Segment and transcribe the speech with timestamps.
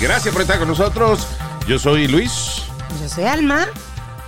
[0.00, 1.26] Gracias por estar con nosotros.
[1.66, 2.62] Yo soy Luis.
[3.00, 3.66] Yo soy Alma.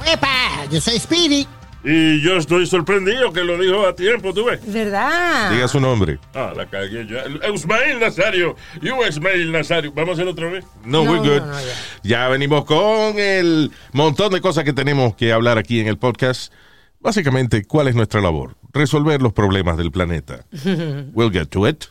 [0.07, 0.65] ¡Epa!
[0.71, 1.47] Yo soy Speedy.
[1.85, 4.61] Y yo estoy sorprendido que lo dijo a tiempo, ¿tú ves?
[4.67, 5.53] ¿Verdad?
[5.53, 6.19] Diga su nombre.
[6.35, 7.17] Ah, la cagué yo.
[7.55, 8.57] Ismael Nazario.
[8.83, 9.93] You Ismael Nazario.
[9.93, 10.65] ¿Vamos a hacerlo otra vez?
[10.85, 11.41] No, No, we're good.
[11.47, 11.75] no, no, ya.
[12.03, 16.53] ya venimos con el montón de cosas que tenemos que hablar aquí en el podcast.
[16.99, 18.57] Básicamente, ¿cuál es nuestra labor?
[18.73, 20.45] Resolver los problemas del planeta.
[21.15, 21.85] We'll get to it.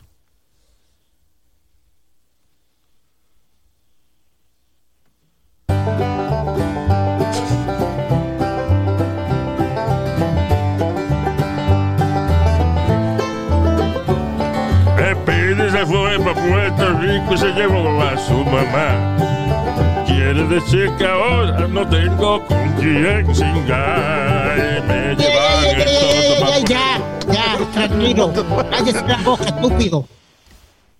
[16.48, 20.04] Puerto Rico se llevó a su mamá.
[20.06, 24.82] Quiere decir que ahora no tengo con quién cingar.
[24.86, 28.32] Me llevan el ya, todo ya, ya, tranquilo.
[28.70, 30.08] Cállese la boca, estúpido.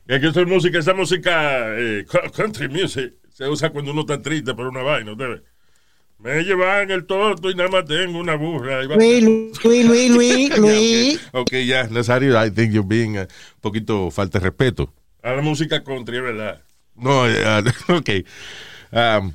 [0.07, 4.03] Es que esta es música, esa música eh, co- country music se usa cuando uno
[4.03, 5.43] está triste por una vaina, ¿usted ve?
[6.19, 8.83] Me llevan el toto y nada más tengo una burra.
[8.85, 11.21] Luis, Luis, Luis, Luis, Luis.
[11.33, 13.27] Ok, ya, Nazario, I think you're being uh, un
[13.61, 14.93] poquito falta de respeto.
[15.27, 16.63] A la música country, es verdad.
[16.95, 17.23] No,
[17.97, 18.11] ok.
[18.93, 19.33] Um,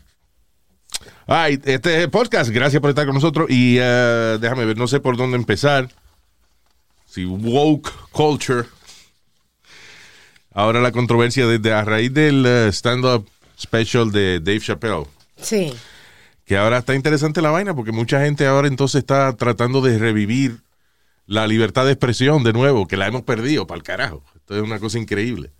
[1.28, 2.50] ay, este es el podcast.
[2.50, 3.50] Gracias por estar con nosotros.
[3.50, 5.89] Y uh, déjame ver, no sé por dónde empezar.
[7.06, 8.69] Si woke culture.
[10.53, 13.28] Ahora la controversia desde a raíz del uh, stand-up
[13.59, 15.08] special de Dave Chappelle.
[15.42, 15.73] Sí.
[16.45, 20.62] Que ahora está interesante la vaina porque mucha gente ahora entonces está tratando de revivir
[21.25, 24.23] la libertad de expresión de nuevo, que la hemos perdido para el carajo.
[24.38, 25.52] Esto es una cosa increíble.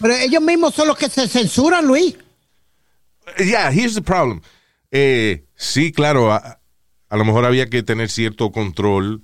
[0.00, 2.16] Pero ellos mismos son los que se censuran, Luis.
[3.38, 4.40] Yeah, here's the problem.
[4.90, 6.60] Eh, sí, claro, a,
[7.08, 9.22] a lo mejor había que tener cierto control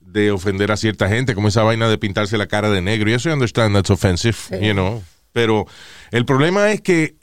[0.00, 3.10] de ofender a cierta gente, como esa vaina de pintarse la cara de negro.
[3.10, 5.02] Y eso I understand that's offensive, you know.
[5.32, 5.66] Pero
[6.10, 7.16] el problema es que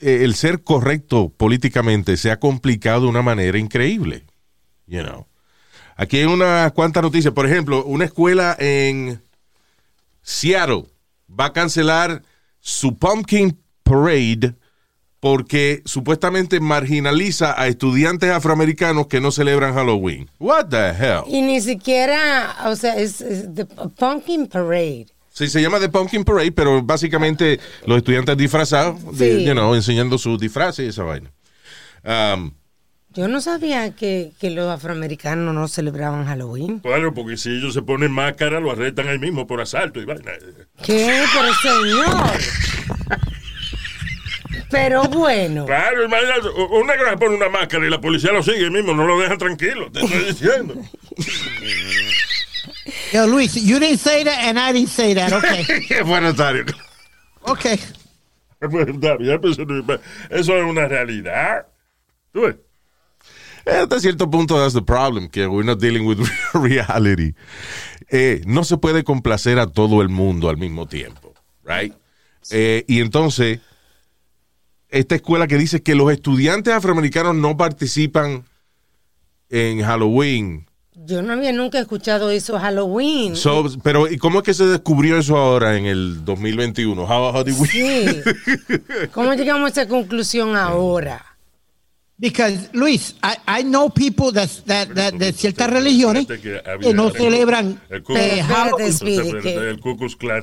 [0.00, 4.24] eh, el ser correcto políticamente se ha complicado de una manera increíble,
[4.86, 5.26] you know.
[5.96, 7.34] Aquí hay unas cuantas noticias.
[7.34, 9.20] Por ejemplo, una escuela en
[10.22, 10.84] Seattle
[11.28, 12.22] va a cancelar
[12.60, 14.54] su Pumpkin Parade
[15.20, 20.30] porque supuestamente marginaliza a estudiantes afroamericanos que no celebran Halloween.
[20.38, 21.22] What the hell?
[21.26, 25.06] Y ni siquiera, o sea, es, es the Pumpkin Parade.
[25.32, 29.44] Sí, se llama The Pumpkin Parade, pero básicamente los estudiantes disfrazados, de- Sí.
[29.44, 31.32] you know, enseñando sus disfraces y esa vaina.
[32.04, 32.52] Um,
[33.18, 36.78] Yo no sabía que, que los afroamericanos no celebraban Halloween.
[36.78, 40.34] Claro, porque si ellos se ponen máscara, lo arrestan ahí mismo por asalto y vaina.
[40.84, 41.24] ¿Qué?
[41.34, 42.30] Pero señor.
[44.70, 45.66] Pero bueno.
[45.66, 48.94] Claro, imagínate, un negro se pone una máscara y la policía lo sigue ahí mismo,
[48.94, 50.76] no lo dejan tranquilo, te estoy diciendo.
[53.12, 55.64] Yo, Luis, you didn't say that and I didn't say that, okay.
[55.88, 56.66] qué bueno, Tario.
[57.40, 57.80] Pues,
[60.30, 61.66] eso es una realidad.
[62.32, 62.54] ¿Tú ves?
[63.70, 66.18] Hasta cierto punto, that's the problem, que we're not dealing with
[66.54, 67.34] reality.
[68.10, 71.34] Eh, no se puede complacer a todo el mundo al mismo tiempo,
[71.64, 71.92] right?
[72.50, 73.60] Eh, y entonces,
[74.88, 78.44] esta escuela que dice que los estudiantes afroamericanos no participan
[79.50, 80.66] en Halloween.
[80.94, 83.36] Yo no había nunca escuchado eso Halloween.
[83.36, 87.02] So, pero, ¿y cómo es que se descubrió eso ahora en el 2021?
[87.02, 88.06] How, how did we- Sí.
[89.12, 91.24] ¿Cómo llegamos a esa conclusión ahora?
[92.20, 96.94] Because, Luis, I, I know people that, that, that, de ciertas religiones que había- que
[96.94, 98.42] no celebran El eh,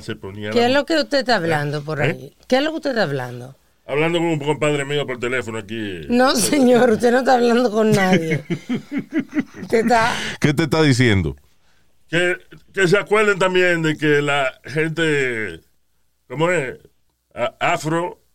[0.00, 2.10] se ponía ¿Qué es lo que usted está hablando por ahí?
[2.10, 2.32] ¿Eh?
[2.48, 3.54] ¿Qué es lo que usted está hablando?
[3.86, 6.00] hablando con un compadre mío por teléfono aquí.
[6.08, 8.42] No, señor, usted no está hablando con nadie.
[9.62, 10.12] Usted está...
[10.40, 11.36] ¿Qué te está diciendo?
[12.08, 12.36] Que,
[12.72, 15.60] que se acuerden también de que la gente,
[16.28, 16.78] ¿cómo es?
[17.60, 18.25] Afro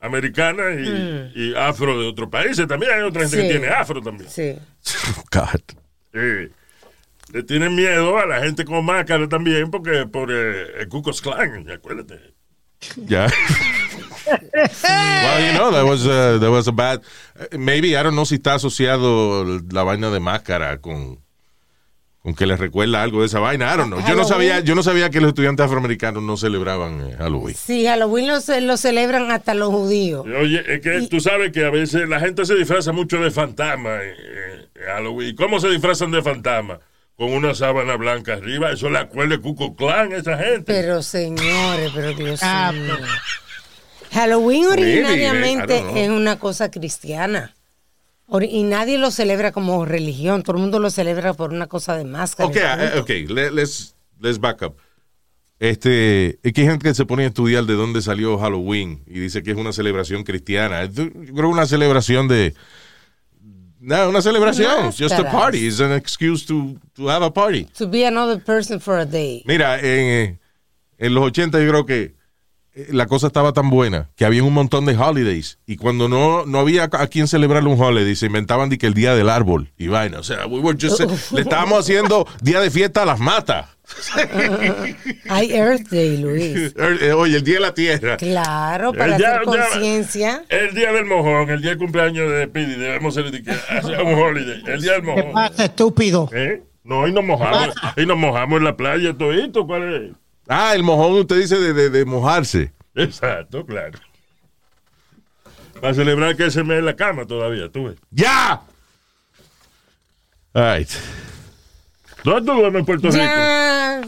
[0.00, 2.66] americana y, y afro de otros países.
[2.66, 3.42] También hay otra gente Sí.
[3.42, 4.30] que tiene afro también.
[4.30, 4.56] Sí.
[5.32, 5.60] God.
[6.12, 6.50] Eh,
[7.32, 11.20] le tienen miedo a la gente con máscara también porque por eh, el Ku Klux
[11.20, 12.34] Klan, acuérdate.
[13.06, 13.28] Yeah.
[14.28, 17.02] well, you know, that was, uh, that was a bad.
[17.38, 21.18] uh, Maybe, I don't know si está asociado la vaina de máscara con,
[22.22, 23.72] con que les recuerda algo de esa vaina.
[23.72, 23.98] I don't know.
[24.00, 24.28] Yo no Halloween.
[24.28, 27.54] sabía, yo no sabía que los estudiantes afroamericanos no celebraban eh, Halloween.
[27.54, 30.26] Sí, Halloween lo, lo celebran hasta los judíos.
[30.40, 33.96] Oye, es que tú sabes que a veces la gente se disfraza mucho de fantasma
[34.02, 35.36] en, en Halloween.
[35.36, 36.80] ¿Cómo se disfrazan de fantasma?
[37.16, 38.70] Con una sábana blanca arriba.
[38.72, 40.64] Eso le acuerda de Cuco Clan a esa gente.
[40.66, 42.94] Pero señores, pero Dios Ah, mío.
[44.12, 47.54] Halloween originariamente es una cosa cristiana.
[48.50, 50.42] Y nadie lo celebra como religión.
[50.42, 52.48] Todo el mundo lo celebra por una cosa de máscara.
[52.48, 53.00] Ok, y eh, punto.
[53.02, 54.76] ok, le- let's, let's back up.
[55.60, 59.18] Este, es que hay gente que se pone a estudiar de dónde salió Halloween y
[59.18, 60.84] dice que es una celebración cristiana.
[60.84, 62.54] Yo creo una celebración de.
[63.80, 64.86] No, una celebración.
[64.86, 65.32] It's just a Máscaras.
[65.32, 65.66] party.
[65.66, 67.64] It's an excuse to, to have a party.
[67.78, 69.42] To be another person for a day.
[69.46, 70.38] Mira, en, eh,
[70.98, 72.14] en los 80 yo creo que
[72.90, 76.58] la cosa estaba tan buena que había un montón de holidays y cuando no, no
[76.60, 79.88] había a quien celebrar un holiday se inventaban de que el día del árbol y
[79.88, 80.20] vaina.
[80.20, 83.66] O sea, we were just- le estábamos haciendo día de fiesta a las matas.
[85.28, 86.74] Hay Earth Day, Luis.
[87.00, 88.16] Eh, Oye, el día de la tierra.
[88.16, 90.44] Claro, para Eh, ya- hacer conciencia.
[90.48, 94.02] El día del mojón, el día del cumpleaños de Pidi, debemos ser de que hacer
[94.02, 94.62] un holiday.
[94.66, 95.32] El día del ¿Qué mojón.
[95.32, 96.28] pasa, estúpido?
[96.32, 96.62] ¿Eh?
[96.84, 97.74] No, y nos mojamos.
[97.96, 99.66] Y nos mojamos en la playa, todito.
[99.66, 100.10] ¿Cuál es?
[100.48, 102.72] Ah, el mojón, usted dice de, de- de mojarse.
[102.94, 103.98] Exacto, claro.
[105.80, 107.96] Para celebrar que se me en la cama todavía, tú ves.
[108.10, 108.60] ¡Ya!
[110.54, 110.88] All right.
[112.24, 113.22] ¿Dónde tú duermes en Puerto Rico?
[113.24, 114.00] Ya.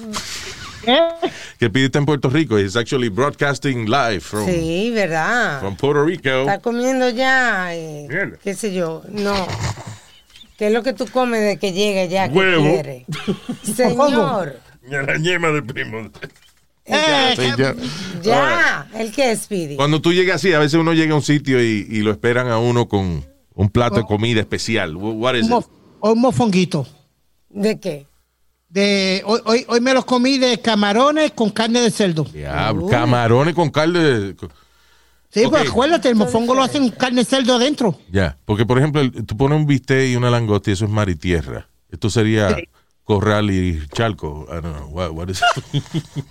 [1.58, 2.58] Que pidiste en Puerto Rico.
[2.58, 5.60] It's actually broadcasting live from, Sí, ¿verdad?
[5.60, 6.40] from Puerto Rico.
[6.40, 8.08] Está comiendo ya, eh,
[8.42, 9.46] qué sé yo, no.
[10.58, 12.62] ¿Qué es lo que tú comes de que llega ya que Huevo.
[12.64, 13.06] quiere?
[13.62, 14.58] Señor,
[14.88, 16.10] la ñema de primo.
[16.86, 17.74] Eh, Sí, ya.
[18.22, 19.76] ya, ¿el qué es, Speedy?
[19.76, 22.48] Cuando tú llegas así, a veces uno llega a un sitio y, y lo esperan
[22.48, 23.24] a uno con
[23.54, 24.94] un plato de comida especial.
[24.96, 25.66] Wh- What is un, it?
[26.00, 26.86] un mofonguito.
[27.48, 28.06] ¿De qué?
[28.68, 32.24] De, hoy, hoy, hoy me los comí de camarones con carne de cerdo.
[32.24, 33.98] Diablo, camarones con carne.
[34.00, 34.36] de-
[35.32, 37.96] Sí, pues acuérdate, el mofongo lo hacen con carne de cerdo adentro.
[38.10, 41.08] Ya, porque por ejemplo, tú pones un bistec y una langosta y eso es mar
[41.08, 41.68] y tierra.
[41.90, 42.56] Esto sería
[43.10, 44.46] corral y charco.
[44.48, 44.86] I don't know.
[44.86, 45.82] What, what is it?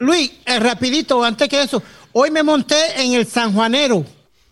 [0.00, 1.80] Luis, eh, rapidito, antes que eso,
[2.12, 4.04] hoy me monté en el San Juanero.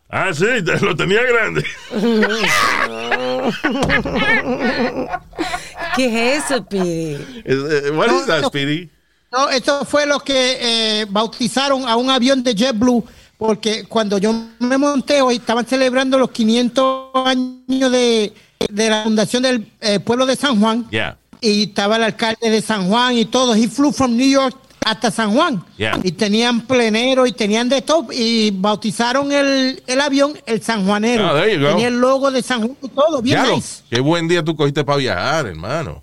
[0.09, 0.45] Ah, sí,
[0.81, 1.65] lo tenía grande.
[5.97, 8.49] ¿Qué es eso, eh, what is that, No, no.
[8.49, 8.89] Speedy?
[9.33, 13.05] No, eso fue lo que eh, bautizaron a un avión de JetBlue,
[13.39, 18.33] porque cuando yo me monté hoy estaban celebrando los 500 años de,
[18.71, 20.89] de la fundación del eh, pueblo de San Juan.
[20.91, 21.19] Yeah.
[21.43, 23.55] Y estaba el alcalde de San Juan y todo.
[23.55, 25.63] He flew from New York hasta San Juan.
[25.77, 25.99] Yeah.
[26.03, 28.07] Y tenían plenero y tenían de todo.
[28.13, 31.27] Y bautizaron el, el avión el San Juanero.
[31.27, 31.43] Ah.
[31.43, 33.21] Tenía el logo de San Juan y todo.
[33.21, 33.83] Bien nice.
[33.91, 36.03] Qué buen día tú cogiste para viajar, hermano.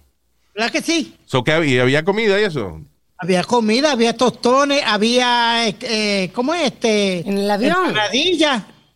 [0.53, 1.15] ¿Verdad que sí?
[1.25, 1.83] So, ¿qué había?
[1.83, 2.81] ¿Había comida y eso?
[3.17, 7.19] Había comida, había tostones, había, eh, eh, ¿cómo es este?
[7.27, 7.93] ¿En el avión?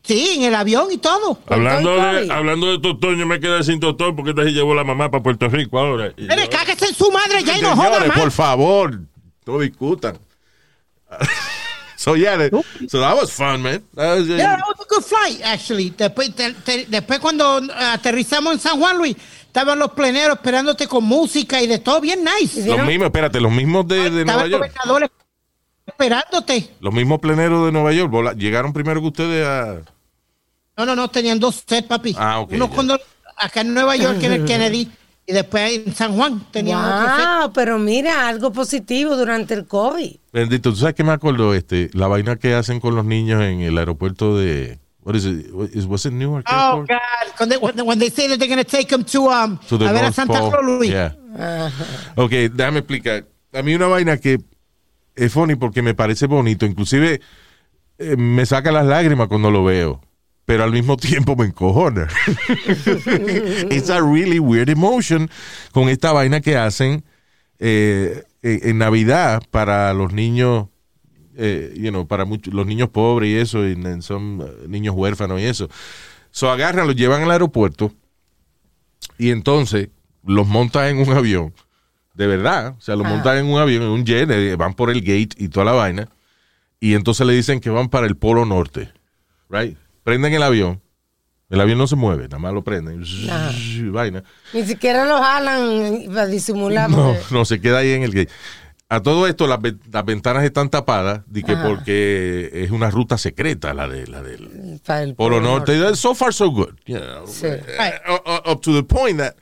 [0.04, 1.40] Sí, en el avión y todo.
[1.48, 5.10] Hablando de, hablando de tostón, yo me quedé sin tostón porque esta llevó la mamá
[5.10, 6.14] para Puerto Rico ahora.
[6.18, 8.20] Yo- cáguese en su madre ya y no joda más.
[8.20, 9.00] por favor,
[9.46, 10.18] no discutan.
[11.96, 12.52] so, yeah, that-
[12.90, 13.82] so that was fun, man.
[13.96, 15.92] That was, uh, Yeah, that was a good flight, actually.
[15.92, 19.16] Después, te- te- después cuando eh, aterrizamos en San Juan, Luis,
[19.46, 22.66] estaban los pleneros esperándote con música y de todo bien nice.
[22.66, 24.70] los mismos, espérate, los mismos de, de Nueva York.
[25.85, 26.69] Esperándote.
[26.80, 29.81] Los mismos pleneros de Nueva York vola- llegaron primero que ustedes a.
[30.78, 32.16] No, no, no, tenían dos sets, papi.
[32.18, 32.99] Ah, ok, Uno cuando,
[33.37, 34.90] acá en Nueva York, en el Kennedy,
[35.25, 37.25] y después en San Juan tenían otro set.
[37.42, 40.16] Wow, pero mira, algo positivo durante el COVID.
[40.31, 41.54] Bendito, ¿tú sabes qué me acuerdo?
[41.54, 44.80] Este, la vaina que hacen con los niños en el aeropuerto de.
[45.06, 45.52] What is it?
[45.52, 46.90] What is- Was it Newark Oh, Airport?
[46.90, 47.40] God.
[47.40, 49.78] When they, when, when they say that they're going to take them to, um, To
[49.78, 50.90] the a ver a Santa Luis.
[50.90, 51.13] Yeah.
[52.16, 53.25] Ok, déjame explicar.
[53.54, 54.40] A mí una vaina que
[55.16, 56.66] es funny porque me parece bonito.
[56.66, 57.22] Inclusive
[57.98, 60.02] eh, me saca las lágrimas cuando lo veo.
[60.46, 62.08] Pero al mismo tiempo me encojona.
[63.70, 65.30] It's a really weird emotion
[65.72, 67.04] con esta vaina que hacen
[67.60, 70.68] eh, en, en Navidad para los niños,
[71.38, 75.40] eh, you know, para muchos, los niños pobres y eso, y son eh, niños huérfanos
[75.40, 75.70] y eso.
[76.32, 77.94] So agarran, los llevan al aeropuerto
[79.18, 79.90] y entonces
[80.26, 81.54] los montan en un avión,
[82.14, 84.90] de verdad, o sea, los montan en un avión, en un jet, eh, van por
[84.90, 86.10] el gate y toda la vaina,
[86.80, 88.92] y entonces le dicen que van para el Polo Norte,
[89.50, 89.78] right?
[90.04, 90.82] Prenden el avión,
[91.50, 93.04] el avión no se mueve, nada más lo prenden,
[93.92, 94.24] vaina.
[94.54, 96.90] Ni siquiera lo jalan para disimular.
[96.90, 98.32] No, no, se queda ahí en el gate.
[98.90, 99.58] A todo esto, las,
[99.92, 101.68] las ventanas están tapadas, de que Ajá.
[101.68, 105.96] porque es una ruta secreta, la de la del Polo Norte.
[105.96, 106.76] So far, so good.
[106.86, 107.26] you know.
[107.26, 107.48] Sí.
[107.48, 107.92] Eh,
[108.46, 109.36] up to the point that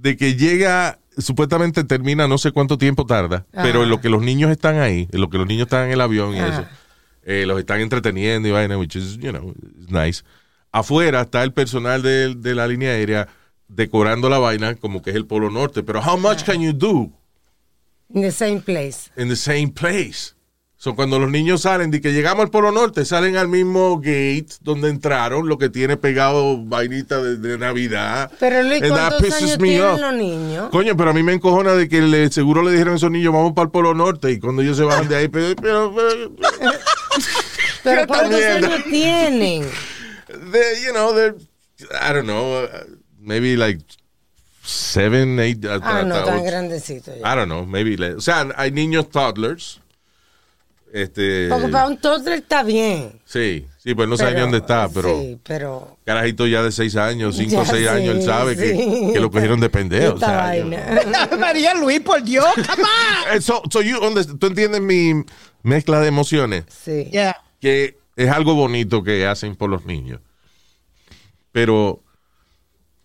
[0.00, 4.22] de que llega supuestamente termina no sé cuánto tiempo tarda, pero en lo que los
[4.22, 6.64] niños están ahí, en lo que los niños están en el avión y eso,
[7.24, 9.54] eh, los están entreteniendo y vaina, which is, you know,
[9.88, 10.22] nice.
[10.72, 13.28] Afuera está el personal de, de la línea aérea
[13.68, 17.12] decorando la vaina como que es el Polo Norte, pero how much can you do
[18.12, 19.10] In the same place.
[19.16, 20.34] in the same place?
[20.82, 24.46] So, cuando los niños salen, de que llegamos al Polo Norte, salen al mismo gate
[24.62, 28.30] donde entraron, lo que tiene pegado vainita de, de Navidad.
[28.40, 30.70] Pero Luis, ¿cuántos años tienen los niños?
[30.70, 33.30] Coño, pero a mí me encojona de que le, seguro le dijeron a esos niños,
[33.34, 36.32] vamos para el Polo Norte, y cuando ellos se bajan de ahí, pero, pero, pero-
[37.84, 39.66] Pero ¿cuántos años tienen?
[40.50, 41.34] they, you know, they're,
[42.00, 42.68] I don't know, uh,
[43.20, 43.82] maybe like
[44.64, 47.20] seven, eight, uh, Ah, no, tan grandecito ya.
[47.30, 49.80] I don't know, maybe, o sea, hay niños toddlers,
[50.92, 53.20] este, Porque para un toddler está bien.
[53.24, 55.96] sí, sí, pues no sabe ni dónde está, pero Sí, pero...
[56.04, 58.60] carajito ya de seis años, cinco o Ya, seis años, él sabe sí.
[58.62, 61.28] que, que lo cogieron de pendejo, o sea, yo- vaina.
[61.38, 63.36] María Luis, por Dios, come on.
[63.36, 65.12] Eh, so, so you understand- tú entiendes mi
[65.62, 66.64] mezcla de emociones.
[66.68, 67.08] Sí.
[67.12, 67.36] Yeah.
[67.60, 70.20] que es algo bonito que hacen por los niños.
[71.52, 72.02] Pero,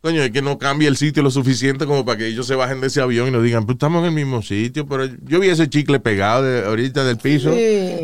[0.05, 2.79] coño, es que no cambia el sitio lo suficiente como para que ellos se bajen
[2.79, 5.50] de ese avión y nos digan, pues estamos en el mismo sitio, pero yo vi
[5.50, 7.51] ese chicle pegado de, ahorita del piso.
[7.51, 7.95] Sí.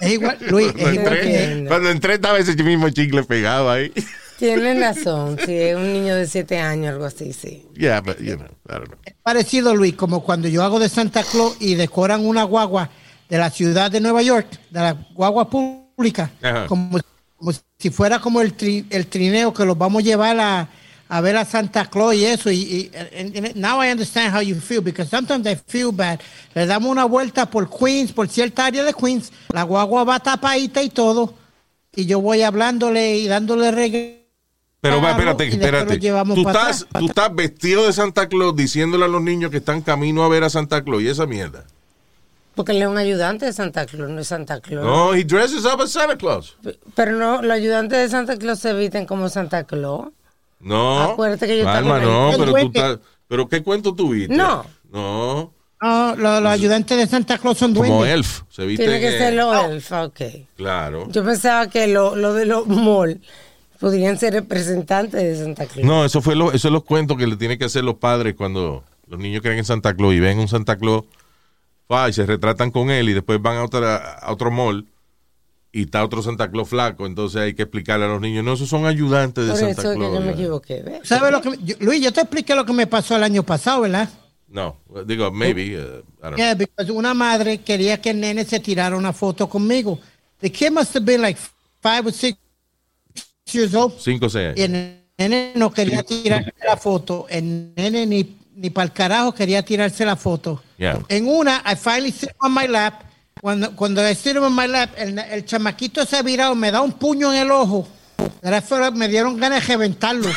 [0.00, 1.64] Es igual, Luis, Cuando es igual entré, que...
[1.66, 3.92] cuando entré estaba ese mismo chicle pegado ahí.
[4.38, 5.36] Tienen razón.
[5.44, 7.66] Sí, es un niño de siete años, algo así, sí.
[7.74, 8.98] Yeah, but, you know, I don't know.
[9.24, 12.90] parecido, Luis, como cuando yo hago de Santa Claus y decoran una guagua
[13.28, 16.66] de la ciudad de Nueva York, de la guagua pública, Ajá.
[16.66, 17.00] como,
[17.38, 20.68] como si fuera como el, tri- el trineo que los vamos a llevar a,
[21.08, 22.50] a ver a Santa Claus y eso.
[22.50, 26.18] Y, y- and- and now I understand how you feel, because sometimes I feel bad.
[26.54, 30.82] Le damos una vuelta por Queens, por cierta área de Queens, la guagua va tapadita
[30.82, 31.34] y todo,
[31.94, 34.18] y yo voy hablándole y dándole regalos.
[34.80, 35.98] Pero va, espérate, espérate.
[35.98, 37.00] Tú estás, atrás.
[37.00, 40.44] tú estás vestido de Santa Claus diciéndole a los niños que están camino a ver
[40.44, 41.66] a Santa Claus y esa mierda.
[42.58, 44.84] Porque él es un ayudante de Santa Claus, no es Santa Claus.
[44.84, 46.56] No, he dresses up as Santa Claus.
[46.96, 50.08] Pero no, los ayudantes de Santa Claus se visten como Santa Claus.
[50.58, 51.00] No.
[51.02, 52.98] Acuérdate que yo Alma, también- no, pero tú estás.
[53.28, 54.34] ¿Pero qué cuento tuviste?
[54.34, 54.66] No.
[54.90, 55.52] No.
[55.80, 58.12] No, los, los ayudantes de Santa Claus son Como duendes.
[58.14, 58.42] elf.
[58.50, 58.82] Se viste.
[58.84, 60.20] Tiene que ser los elfos, ok.
[60.56, 61.06] Claro.
[61.12, 63.20] Yo pensaba que lo, lo de los mall
[63.78, 65.86] podrían ser representantes de Santa Claus.
[65.86, 68.34] No, eso fue lo, eso es los cuentos que le tienen que hacer los padres
[68.34, 71.04] cuando los niños creen en Santa Claus y ven un Santa Claus
[72.08, 74.86] y se retratan con él y después van a, otra, a otro mall
[75.72, 77.06] y está otro Santa Claus flaco.
[77.06, 79.92] Entonces hay que explicarle a los niños, no, esos son ayudantes de Por Santa eso
[79.92, 80.14] es que Claus.
[80.14, 80.82] yo me equivoqué.
[80.82, 81.00] ¿ves?
[81.04, 83.82] ¿Sabes lo que yo- Luis, yo te expliqué lo que me pasó el año pasado,
[83.82, 84.08] ¿verdad?
[84.48, 84.76] No,
[85.06, 85.76] digo, maybe.
[85.76, 86.36] uh, I don't know.
[86.36, 89.98] Yeah, because una madre quería que el nene se tirara una foto conmigo.
[90.40, 91.38] The kid must have been like
[91.82, 92.38] five or six
[93.52, 93.94] years old.
[93.98, 94.76] Cinco o seis Y años.
[94.78, 97.26] el nene no quería tirar la foto.
[97.28, 100.62] El nene ni, ni para el carajo quería tirarse la foto.
[100.78, 100.98] Yeah.
[101.08, 103.04] En una, I finally sit on my lap.
[103.40, 106.80] Cuando, cuando I sit on my lap, el, el chamaquito se ha virado, me da
[106.80, 107.88] un puño en el ojo.
[108.94, 110.28] Me dieron ganas de reventarlo.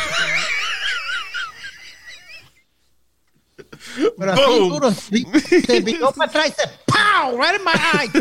[4.17, 4.69] Pero así Boom.
[4.69, 7.37] duro, se se viró para atrás y se ¡Pow!
[7.37, 8.11] Right in my eye.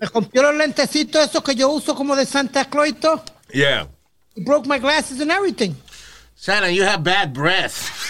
[0.00, 3.22] Me rompió los lentecitos esos que yo uso como de Santa Claus y todo.
[3.52, 3.88] Yeah.
[4.36, 5.74] He broke my glasses and everything.
[6.42, 8.08] Santa, you have bad breath.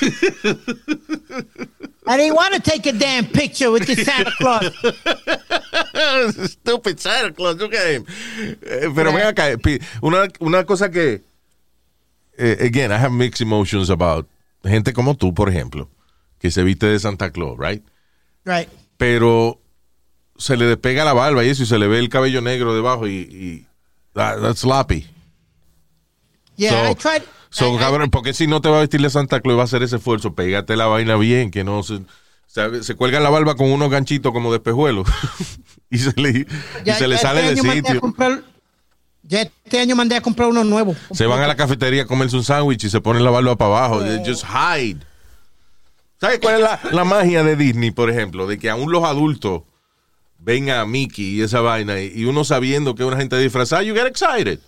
[2.07, 4.71] I didn't want to take a damn picture with the Santa Claus.
[6.53, 8.07] Stupid Santa Claus, look at him.
[8.63, 9.59] Eh, pero ven acá,
[10.01, 11.23] una, una cosa que,
[12.39, 14.29] eh, again, I have mixed emotions about
[14.63, 15.89] gente como tú, por ejemplo,
[16.39, 17.83] que se viste de Santa Claus, right?
[18.45, 18.69] Right.
[18.97, 19.59] Pero
[20.39, 23.09] se le despega la barba y eso y se le ve el cabello negro debajo
[23.09, 23.67] y, y
[24.15, 25.09] that- that's sloppy.
[26.57, 27.23] Yeah, So- I tried.
[27.51, 29.65] So, cabrón, porque si no te va a vestir de Santa Claus y va a
[29.65, 32.01] hacer ese esfuerzo, pégate la vaina bien, que no se,
[32.47, 35.09] se, se cuelga la barba con unos ganchitos como de espejuelos
[35.91, 38.01] y se le, y se le ya sale este de sitio.
[38.01, 38.43] comprar-
[39.23, 40.95] ya este año mandé a comprar uno nuevo.
[41.13, 43.77] Se van a la cafetería a comerse un sándwich y se ponen la barba para
[43.77, 44.01] abajo.
[44.03, 44.99] They Just hide.
[46.21, 48.47] ¿Sabes cuál es la, la magia de Disney, por ejemplo?
[48.47, 49.63] De que aún los adultos
[50.39, 53.83] ven a Mickey y esa vaina y y uno sabiendo que es una gente disfrazada,
[53.83, 54.59] you get excited.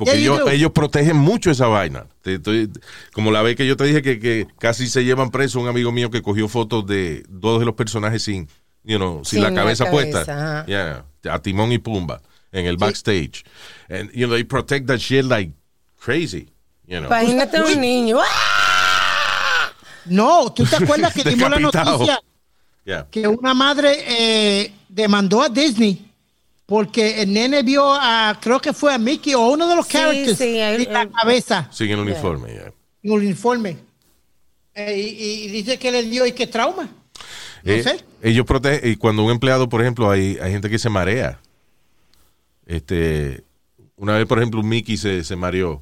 [0.00, 2.06] Porque Yeah, ellos, protegen mucho esa vaina.
[2.24, 2.70] Estoy-
[3.12, 5.92] como la vez que yo te dije que, que casi se llevan preso un amigo
[5.92, 8.48] mío que cogió fotos de dos de los personajes sin,
[8.82, 10.64] you know, sin Sin la la cabeza puesta.
[10.66, 13.44] Yeah, a Timón y Pumba en el backstage.
[13.90, 15.52] And, you know, they protect that shit like
[16.02, 16.48] crazy.
[16.86, 17.08] You know.
[17.08, 18.18] Imagínate un niño.
[18.20, 19.70] ¡ah!
[20.06, 22.18] No, ¿tú te acuerdas que dimos la noticia
[22.86, 23.06] Yeah.
[23.10, 26.09] que una madre eh, demandó a Disney
[26.70, 29.92] porque el nene vio a, creo que fue a Mickey o uno de los Sí,
[29.94, 32.72] characters sí, el- en la el- cabeza Sin el uniforme, yeah.
[33.02, 33.76] en un uniforme.
[34.74, 36.84] Eh, y, y dice que le dio y que trauma.
[37.64, 38.04] No Eh, sé.
[38.22, 41.40] Ellos protegen, y cuando un empleado, por ejemplo, hay, hay gente que se marea.
[42.66, 43.42] Este,
[43.96, 45.80] una vez, por ejemplo, un Mickey se, se mareó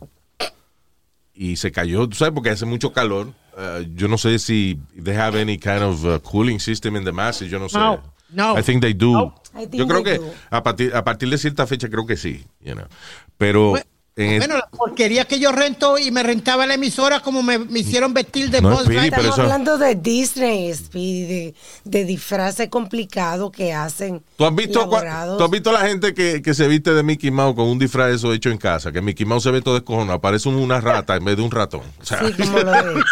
[1.35, 3.29] y se cayó, tú sabes, porque hace mucho calor.
[3.57, 7.13] Uh, yo no sé si they have any kind of uh, cooling system in the
[7.13, 7.77] masses, yo no sé.
[7.79, 8.59] No, no.
[8.59, 9.13] I think they do.
[9.13, 9.35] No.
[9.55, 10.21] I think Yo creo que
[10.51, 12.87] a partir, a partir de cierta fecha creo que sí, you know.
[13.37, 17.41] Pero Bueno, en Bueno, la porquería que yo rento y me rentaba la emisora como
[17.43, 21.55] me, me hicieron vestir de No, Buzz Speedy, Estamos eso- hablando de Disney, Speedy, de,
[21.85, 24.21] de disfraces complicados que hacen.
[24.37, 24.89] ¿Tú has visto,
[25.39, 28.13] tú has visto la gente que, que se viste de Mickey Mouse con un disfraz
[28.13, 28.91] eso hecho en casa?
[28.91, 31.83] Que Mickey Mouse se ve todo descojonado, parece una rata en vez de un ratón.
[32.01, 33.03] O sea, Sí, como lo de,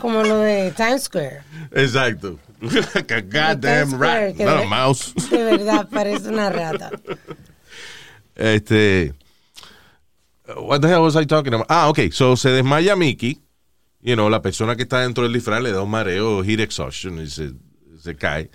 [0.00, 1.42] como lo de Times Square.
[1.72, 2.38] Exacto.
[3.28, 5.14] goddamn rat, not a mouse.
[5.30, 6.90] De verdad, parece una rata.
[8.36, 9.14] Este.
[10.56, 11.66] What the hell was I talking about?
[11.70, 12.10] Ah, ok.
[12.10, 13.40] So se desmaya Mickey.
[14.00, 17.20] You know, la persona que está dentro del disfraz le da un mareo, heat exhaustion,
[17.20, 17.52] y se,
[18.02, 18.50] se cae.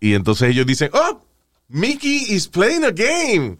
[0.00, 1.20] Y entonces ellos dicen, oh,
[1.68, 3.58] Mickey is playing a game.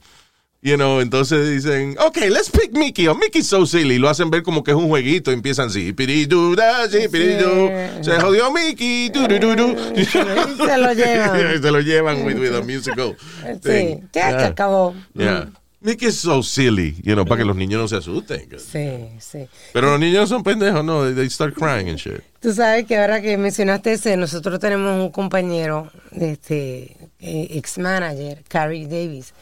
[0.60, 3.06] You know, entonces dicen, ok, let's pick Mickey.
[3.06, 3.98] Oh, Mickey's so silly.
[3.98, 5.30] Lo hacen ver como que es un jueguito.
[5.30, 7.70] empiezan así, piriduda, sí, piridu.
[8.02, 9.08] Se jodió Mickey.
[9.10, 9.76] du, du, du, du.
[9.94, 11.62] Y se lo llevan.
[11.62, 13.16] se lo llevan with, with a musical
[13.62, 14.94] Sí, ya se acabó.
[15.14, 15.48] Yeah.
[15.80, 18.48] Mickey is so silly, you know, para que los niños no se asusten.
[18.58, 19.46] Sí, sí.
[19.72, 22.20] Pero los niños son pendejos, no, they, they start crying and shit.
[22.40, 28.88] Tú sabes que ahora que mencionaste ese, nosotros tenemos un compañero, este, ex manager, Carrie
[28.88, 29.32] Davis,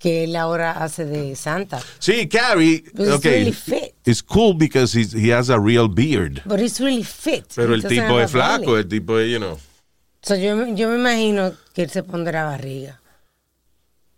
[0.00, 1.78] que él ahora hace de Santa.
[2.00, 3.94] Sí, Carrie, But he's okay, really fit.
[4.06, 6.40] it's cool because he's, he has a real beard.
[6.46, 7.44] But he's really fit.
[7.54, 9.58] Pero el tipo es flaco, el tipo es, you know.
[10.22, 12.98] So, yo, me- yo me imagino que él se pondrá barriga.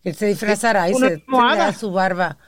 [0.04, 2.38] Él se disfrazará y se tendrá su barba.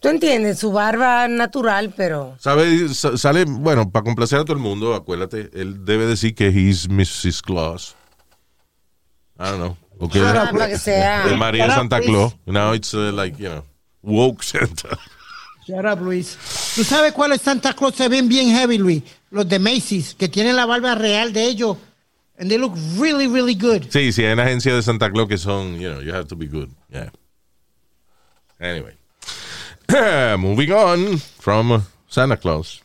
[0.00, 0.58] ¿Tú entiendes?
[0.58, 2.36] Su barba natural, pero...
[2.38, 2.88] ¿Sabe?
[2.90, 6.88] Sa- Sale, bueno, para complacer a todo el mundo, acuérdate, él debe decir que he's
[6.88, 7.40] Mrs.
[7.40, 7.94] Claus.
[9.38, 9.76] I don't know.
[9.98, 11.26] O que Ah, para que sea...
[11.26, 12.00] de María Shut up, Santa.
[12.00, 12.36] Claus.
[12.46, 13.62] Now it's uh, like, you know,
[14.02, 14.98] woke Santa.
[15.66, 16.36] Shut up, Luis.
[16.74, 19.02] ¿Tú sabes cuáles Santa Claus se ven bien heavy, Luis?
[19.30, 21.76] Los de Macy's, que tienen la barba real de ellos.
[22.38, 23.84] And they look really, really good.
[23.90, 26.36] Sí, sí, hay una agencia de Santa Claus que son, you know, you have to
[26.36, 26.68] be good.
[26.90, 27.10] Yeah.
[28.60, 28.94] Anyway.
[30.38, 32.82] Moving on from Santa Claus.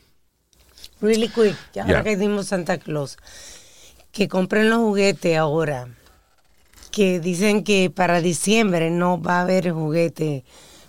[1.00, 2.04] Really quick, ya ahora Yeah.
[2.04, 3.16] que dimos Santa Claus,
[4.12, 5.88] que compren los juguetes ahora,
[6.90, 10.44] que dicen que para diciembre no va a haber juguete,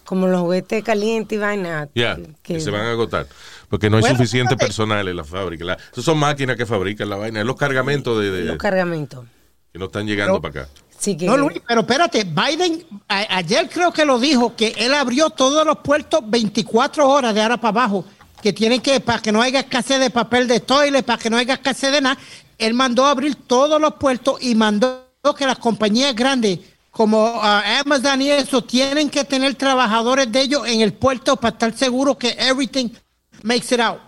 [0.06, 1.88] como los juguetes calientes y vaina.
[1.94, 3.28] Yeah, que, que se van a agotar.
[3.70, 5.64] Porque no hay Bueno, suficiente personal en la fábrica.
[5.64, 7.44] La- esos son máquinas que fabrican la vaina.
[7.44, 9.26] Los cargamentos de, de- los cargamentos.
[9.72, 10.74] que no están llegando Pero- para acá.
[11.00, 14.94] Sí que No, Luis, pero espérate, Biden a- ayer creo que lo dijo, que él
[14.94, 18.06] abrió todos los puertos 24 horas de ahora para abajo,
[18.40, 21.38] que tienen que, para que no haya escasez de papel de toilet, para que no
[21.38, 22.18] haya escasez de nada,
[22.60, 25.08] él mandó a abrir todos los puertos y mandó
[25.38, 30.68] que las compañías grandes como ah, Amazon y eso tienen que tener trabajadores de ellos
[30.68, 32.90] en el puerto para estar seguros que everything
[33.44, 34.00] makes it out.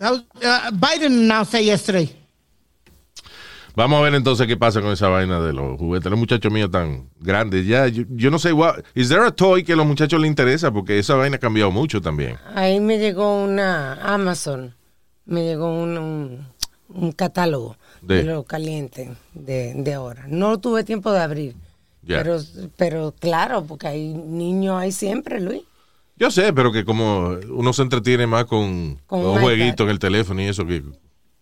[0.00, 2.14] Was, uh, Biden announced that yesterday.
[3.74, 6.10] Vamos a ver entonces qué pasa con esa vaina de los juguetes.
[6.10, 7.86] Los muchachos míos tan grandes ya.
[7.88, 10.72] Yo, yo no sé, what, is there a toy que a los muchachos les interesa?
[10.72, 12.38] Porque esa vaina ha cambiado mucho también.
[12.54, 14.74] ahí me llegó una Amazon,
[15.26, 16.46] me llegó un, un,
[16.88, 20.24] un catálogo De- lo caliente de, de ahora.
[20.28, 21.54] No tuve tiempo de abrir,
[22.06, 22.38] pero,
[22.76, 25.62] pero claro, porque hay niños ahí siempre, Luis.
[26.16, 29.98] Yo sé, pero que como uno se entretiene más con, Con un jueguito en el
[29.98, 30.82] teléfono y eso, que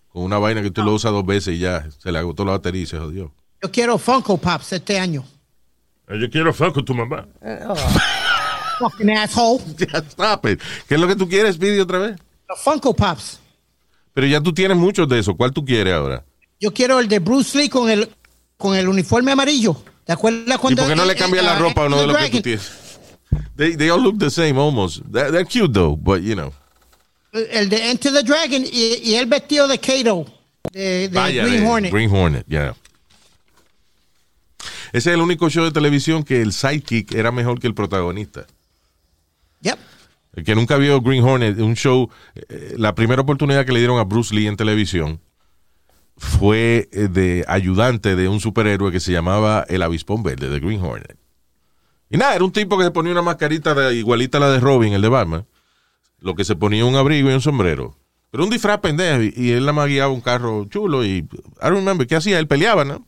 [0.09, 2.53] con una vaina que tú lo usas dos veces y ya se le agotó la
[2.53, 3.33] batería y se jodió.
[3.62, 5.25] Yo quiero Funko Pops este año.
[6.09, 7.27] Eh, Yo quiero fuck con tu mamá.
[7.66, 7.75] Oh,
[8.79, 9.62] Fucking asshole.
[9.79, 10.61] Ya, stop it.
[10.87, 12.16] ¿Qué es lo que tú quieres, Speedy, otra vez?
[12.49, 13.40] Los Funko Pops.
[14.12, 15.35] Pero ya tú tienes muchos de eso.
[15.37, 16.25] ¿Cuál tú quieres ahora?
[16.61, 18.09] Yo quiero el de Bruce Lee con el,
[18.57, 19.77] con el uniforme amarillo.
[20.05, 20.83] ¿Te acuerdas ¿Y cuando...
[20.83, 22.73] por qué no le cambias eh, la ropa a uno de los que tú tienes?
[23.57, 25.03] They, they all look the same almost.
[25.11, 26.53] They're, they're cute though, but you know.
[27.33, 30.27] El de Enter the Dragon y, y el vestido de Kato.
[30.73, 31.92] De, de Vaya, Green de Hornet.
[31.92, 32.75] Green Hornet, ya.
[34.92, 38.47] Ese es el único show de televisión que el sidekick era mejor que el protagonista.
[39.61, 39.79] Yep.
[40.37, 43.99] El que nunca vio Green Hornet, un show, eh, la primera oportunidad que le dieron
[43.99, 45.21] a Bruce Lee en televisión
[46.16, 50.81] fue eh, de ayudante de un superhéroe que se llamaba el Avispón Verde, de Green
[50.83, 51.16] Hornet.
[52.09, 54.61] Y nada, era un tipo que se ponía una mascarita de- igualita a la de
[54.61, 55.46] Robin, el de Batman,
[56.20, 57.96] lo que se ponía un abrigo y un sombrero.
[58.31, 61.29] Pero un disfraz pendejo, y, él nada más guiaba un carro chulo y, I
[61.62, 62.38] don't remember, ¿qué hacía?
[62.38, 63.07] Él peleaba, ¿no?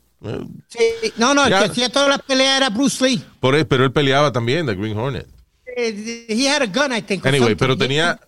[0.69, 0.81] Sí,
[1.17, 3.23] no, no, el que hacía todas las peleas era Bruce Lee.
[3.41, 5.29] Por él, pero él peleaba también de Green Hornet.
[5.77, 7.25] Eh, He had a gun, I think.
[7.25, 8.19] Anyway, pero tenía-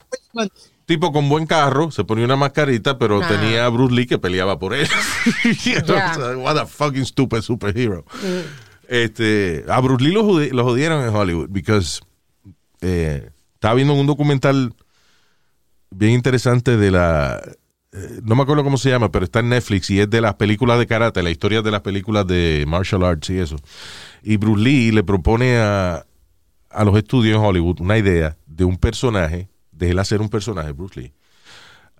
[0.90, 4.59] tipo con buen carro, se ponía una mascarita, pero tenía a Bruce Lee que peleaba
[4.59, 4.88] por él.
[5.64, 6.14] You know, Ya.
[6.14, 8.05] so, What a fucking stupid superhero.
[8.88, 10.22] Este, a Bruce Lee lo,
[10.53, 12.00] lo jodieron en Hollywood because
[12.81, 14.74] eh, estaba viendo un documental
[15.90, 17.40] bien interesante de la
[17.92, 20.35] eh, no me acuerdo cómo se llama, pero está en Netflix y es de las
[20.35, 23.57] películas de karate, la historia de las películas de martial arts y eso.
[24.24, 26.05] Y Bruce Lee le propone a,
[26.70, 29.48] a los estudios en Hollywood una idea de un personaje,
[29.80, 31.12] de él hacer un personaje, Bruce Lee,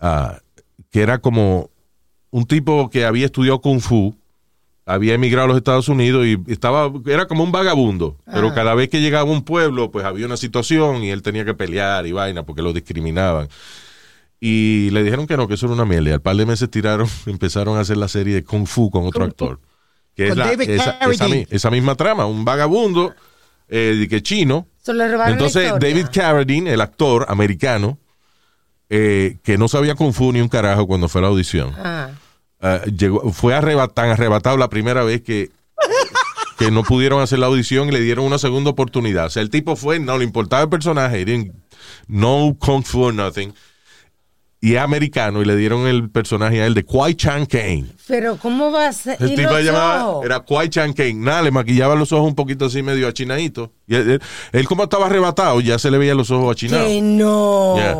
[0.01, 0.39] ah,
[0.91, 1.71] que era como
[2.31, 4.17] un tipo que había estudiado Kung Fu,
[4.87, 8.89] había emigrado a los Estados Unidos y estaba, era como un vagabundo, pero cada vez
[8.89, 12.13] que llegaba a un pueblo, pues había una situación y él tenía que pelear y
[12.13, 13.49] vaina porque lo discriminaban.
[14.41, 16.11] Y le dijeron que no, que eso era una mierda.
[16.11, 19.07] Y al par de meses tiraron, empezaron a hacer la serie de Kung Fu con
[19.07, 19.61] otro actor.
[20.15, 20.51] Que es la-
[21.51, 23.15] esa, misma trama, un vagabundo
[23.69, 24.67] eh, que chino.
[25.33, 25.71] Entonces.
[25.79, 27.99] David Carradine, el actor americano,
[28.89, 32.11] eh, que no sabía Kung Fu ni un carajo cuando fue a la audición, Ah.
[32.61, 35.51] ah, llegó, fue arrebat- tan arrebatado la primera vez que,
[36.59, 39.27] que no pudieron hacer la audición y le dieron una segunda oportunidad.
[39.27, 41.25] O sea, el tipo fue, no le importaba el personaje,
[42.09, 43.53] no Kung Fu or nothing.
[44.63, 47.87] Y es americano y le dieron el personaje a él de Kwai Chan Kane.
[48.07, 49.17] Pero ¿cómo va a ser?
[49.19, 51.15] El ¿Y tipo se llamaba, era Kwai Chan Kane.
[51.15, 53.71] Nada, le maquillaba los ojos un poquito así medio achinaditos.
[53.87, 56.89] Y él, él- él como estaba arrebatado, ya se le veían los ojos achinados.
[56.89, 57.75] Que no.
[57.77, 57.97] Yeah.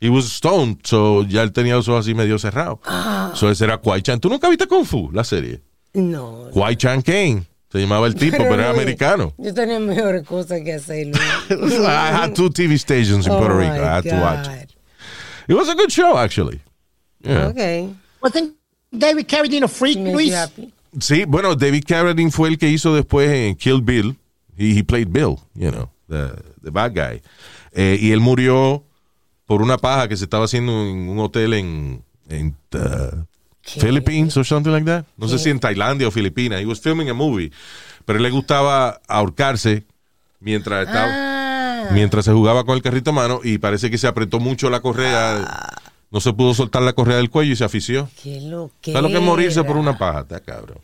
[0.00, 2.80] He was stoned, so ya él tenía los ojos así medio cerrados.
[2.84, 3.30] Ah.
[3.34, 4.18] So ese era Kwai Chan.
[4.18, 5.60] ¿Tú nunca viste Kung Fu, la serie?
[5.94, 6.48] No.
[6.52, 7.44] Kwai Chan Kane.
[7.70, 9.32] Se llamaba el tipo, pero, era americano.
[9.38, 11.08] Yo tenía mejores cosas que hacer.
[11.08, 13.74] I had two TV stations in Oh, Puerto Rico.
[13.74, 14.48] I had to watch.
[15.48, 16.60] It was a good show, actually.
[17.20, 17.48] Yeah.
[17.48, 17.96] Ok.
[18.22, 18.54] Wasn't
[18.90, 20.34] David Carradine a freak, Luis?
[21.00, 24.16] Sí, bueno, David Carradine fue el que hizo después en Kill Bill.
[24.56, 26.32] He, he played Bill, you know, the,
[26.62, 27.20] the bad guy.
[27.72, 28.82] Eh, y él murió
[29.46, 33.24] por una paja que se estaba haciendo en un hotel en, en uh,
[33.62, 33.80] ¿Qué?
[33.80, 35.04] Philippines or something like that.
[35.16, 36.60] No sé si en Tailandia o Filipinas.
[36.60, 37.52] He was filming a movie.
[38.04, 39.84] Pero él le gustaba ahorcarse
[40.40, 41.37] mientras estaba, Ah.
[41.92, 44.80] Mientras se jugaba con el carrito a mano y parece que se apretó mucho la
[44.80, 45.46] correa.
[46.10, 48.08] No se pudo soltar la correa del cuello y se afició.
[48.22, 48.92] Qué lo que.
[48.92, 50.20] ¿Sabes lo que es morirse por una paja?
[50.20, 50.78] Está cabrón.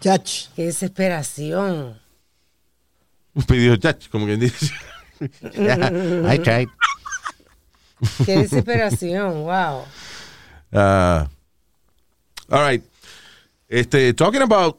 [0.00, 0.48] Chach.
[0.56, 2.00] Qué desesperación.
[3.48, 4.72] Pidió chach, como quien dice.
[5.20, 6.68] I tried.
[8.24, 9.44] Qué desesperación.
[9.44, 9.84] Wow.
[10.72, 11.26] Uh,
[12.50, 12.82] all right.
[13.68, 14.78] Este, talking about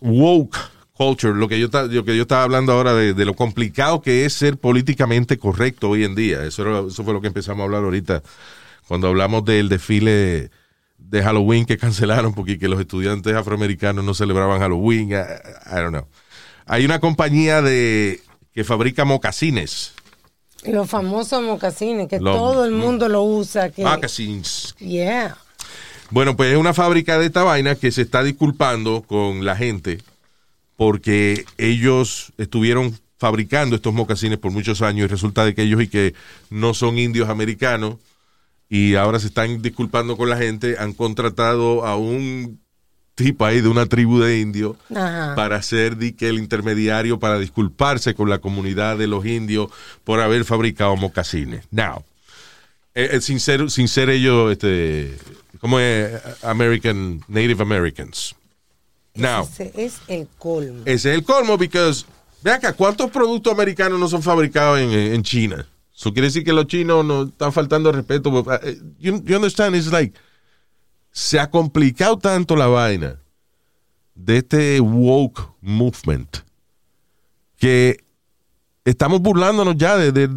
[0.00, 0.58] woke
[1.04, 4.24] culture, lo que yo, lo que yo estaba hablando ahora de, de lo complicado que
[4.24, 6.44] es ser políticamente correcto hoy en día.
[6.44, 8.22] Eso, era- eso fue lo que empezamos a hablar ahorita
[8.88, 10.50] cuando hablamos del desfile
[10.98, 15.10] de Halloween que cancelaron porque que los estudiantes afroamericanos no celebraban Halloween.
[15.10, 16.06] I, I don't know.
[16.66, 18.20] Hay una compañía de
[18.54, 19.92] que fabrica mocasines.
[20.64, 23.70] Los famosos mocasines, que Los- todo el mundo lo usa.
[23.70, 24.74] Que, Moccasins.
[24.78, 25.36] Yeah.
[26.10, 29.98] Bueno, pues es una fábrica de esta vaina que se está disculpando con la gente
[30.76, 35.88] porque ellos estuvieron fabricando estos mocasines por muchos años y resulta de que ellos y
[35.88, 36.14] que
[36.50, 37.96] no son indios americanos
[38.68, 42.60] y ahora se están disculpando con la gente, han contratado a un
[43.14, 45.34] tipo ahí de una tribu de indios Ajá.
[45.34, 49.70] para ser di que el intermediario para disculparse con la comunidad de los indios
[50.04, 51.64] por haber fabricado mocasines.
[51.70, 52.04] Now,
[52.94, 55.16] eh, eh, sin ser, sin ser ellos, este,
[55.60, 58.34] como es American, Native Americans.
[59.14, 60.82] Now, Ese es el colmo.
[60.86, 62.06] ese es el colmo, because,
[62.42, 65.66] ve acá, ¿cuántos productos americanos no son fabricados en, en China?
[65.94, 68.44] Eso quiere decir que los chinos no están faltando al respeto.
[68.62, 69.76] Eh, You, you understand?
[69.76, 70.18] It's like,
[71.10, 73.20] se ha complicado tanto la vaina
[74.14, 76.38] de este woke movement
[77.58, 77.98] que
[78.84, 80.28] estamos burlándonos ya de, de-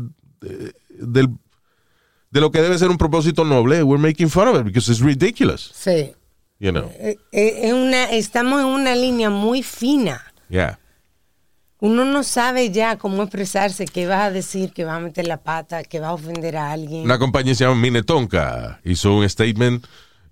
[2.31, 3.81] de lo que debe ser un propósito noble.
[3.83, 5.71] We're making fun of it because it's ridiculous.
[5.73, 6.11] Sí.
[6.59, 6.89] You know?
[6.99, 10.21] Eh, eh, es una, estamos en una línea muy fina.
[10.49, 10.79] Yeah.
[11.79, 15.43] Uno no sabe ya cómo expresarse, qué vas a decir, que vas a meter la
[15.43, 17.03] pata, que vas a ofender a alguien.
[17.03, 19.85] Una compañía se llama Minetonka hizo un statement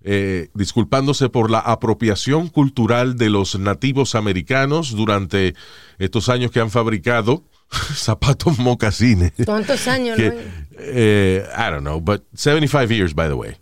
[0.06, 5.54] eh, disculpándose por la apropiación cultural de los nativos americanos durante
[6.00, 7.44] estos años que han fabricado
[7.94, 9.34] zapatos mocasines.
[9.46, 10.44] ¿Cuántos años, Que, Luis?
[10.80, 13.58] eh, I don't know, but 75 years, by the way.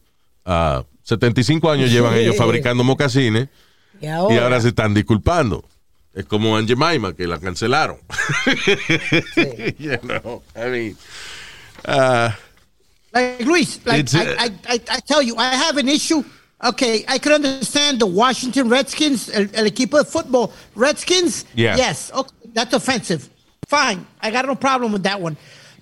[0.45, 3.49] Ah, 75 años llevan ellos fabricando mocasines
[4.01, 5.63] Y ahora, y ahora se están disculpando.
[6.13, 7.97] Es como Aunt Jemima, que la cancelaron.
[9.77, 10.97] you know, I mean,
[11.85, 12.35] ah,
[13.13, 16.23] Like Luis, like uh, I, I, I, I tell you, I have an issue.
[16.63, 21.45] Okay, I could understand the Washington Redskins, el, el equipo de football, Redskins.
[21.55, 21.75] Yeah.
[21.75, 23.29] Yes, okay, that's offensive.
[23.67, 25.35] Fine, I got no problem with that one.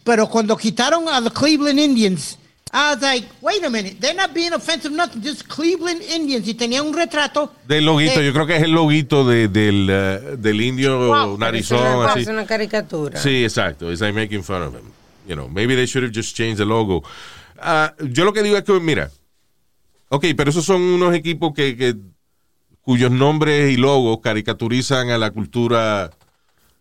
[0.04, 2.38] Pero cuando quitaron a the Cleveland Indians
[2.72, 6.48] I was like, wait a minute, they're not being offensive, nothing, just Cleveland Indians.
[6.48, 7.52] Y tenía un retrato.
[7.68, 11.40] Del loguito, yo creo que es el loguito de- del, eh, del indio Wow, Es
[11.40, 12.20] narizón, una, así.
[12.22, 13.20] es una caricatura.
[13.20, 13.92] Sí, exacto.
[13.92, 14.84] It's like making fun of him.
[15.28, 17.04] You know, maybe they should have just changed the logo.
[17.60, 19.10] Ah, yo lo que digo es que, mira,
[20.10, 21.96] ok, pero esos son unos equipos que, que-
[22.82, 26.12] cuyos nombres y logos caricaturizan a la cultura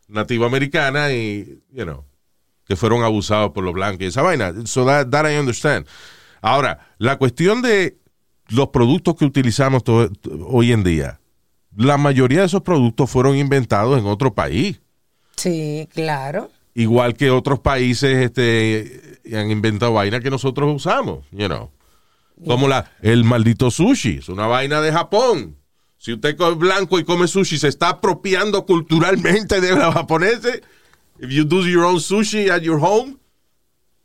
[0.09, 2.05] nativa americana y, you know,
[2.69, 4.53] que fueron abusados por los blancos y esa vaina.
[4.67, 5.87] So that, that I understand.
[6.43, 7.99] Ahora, la cuestión de
[8.49, 9.83] los productos que utilizamos
[10.47, 11.19] hoy en día,
[11.77, 14.81] la mayoría de esos productos fueron inventados en otro país
[15.37, 16.51] Sí, claro.
[16.75, 21.71] igual que otros países este, han inventado vainas que nosotros usamos, you know.
[22.47, 25.57] Como la, el maldito sushi, es una vaina de Japón.
[25.97, 30.63] Si usted es blanco y come sushi, se está apropiando culturalmente de los japoneses.
[31.19, 33.19] If you do your own sushi at your home,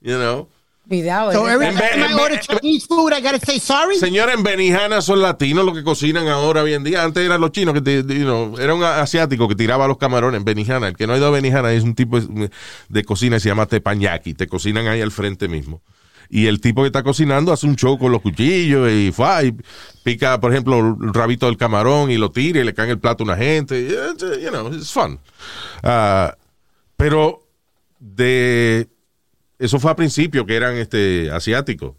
[0.02, 0.48] you know.
[0.88, 1.32] Cuidado.
[1.32, 3.98] So es every time I order Chinese food, I gotta say sorry.
[3.98, 7.04] Señora, en Benihana son latinos los que cocinan ahora hoy en día.
[7.04, 10.40] Antes eran los chinos que te- you know, era un asiático que tiraba los camarones
[10.40, 10.90] en Benihana.
[10.90, 12.50] El que no ha ido a Benihana es un tipo de,
[12.90, 14.34] de cocina que se llama teppanyaki.
[14.34, 15.82] Te cocinan ahí al frente mismo.
[16.30, 19.56] Y el tipo que está cocinando hace un show con los cuchillos y, fue, y
[20.04, 23.00] pica, por ejemplo, el rabito del camarón y lo tira y le cae en el
[23.00, 23.88] plato a una gente.
[23.88, 25.20] Eh, You know, it's fun.
[25.84, 26.34] Ah,
[27.04, 27.46] pero
[28.00, 28.88] de
[29.60, 31.96] eso fue a principio que eran este asiáticos.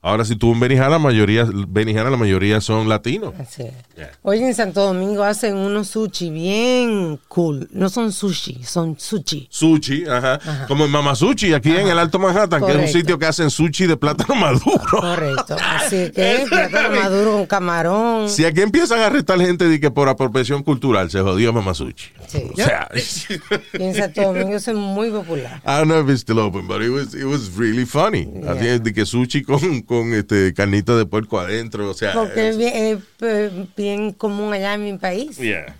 [0.00, 3.34] Ahora si tú en Benihana, la mayoría, Benihana la mayoría son latinos.
[3.38, 3.72] Así es.
[3.96, 4.12] Yeah.
[4.22, 7.68] Oye, en Santo Domingo hacen unos sushi bien cool.
[7.72, 9.48] No son sushi, son sushi.
[9.50, 10.38] Sushi, ajá.
[10.68, 13.50] Como en Mama Sushi, aquí en el Alto Manhattan, que es un sitio que hacen
[13.50, 14.80] sushi de plátano maduro.
[14.88, 15.56] Correcto.
[15.60, 18.28] Así que plátano maduro con camarón.
[18.28, 22.06] Si aquí empiezan a arrestar gente de que por apropiación cultural se jodió Mama Sushi.
[22.28, 22.44] Sí.
[22.52, 22.88] O sea,
[23.78, 25.60] Y en Santo Domingo es muy popular.
[25.64, 28.28] I don't know if it's still open, but it was, it was really funny.
[28.46, 32.12] Así es, de que sushi con, con este carnita de puerco adentro, o sea.
[32.12, 35.36] Porque es bien, eh, bien común allá en mi país.
[35.38, 35.74] Yeah.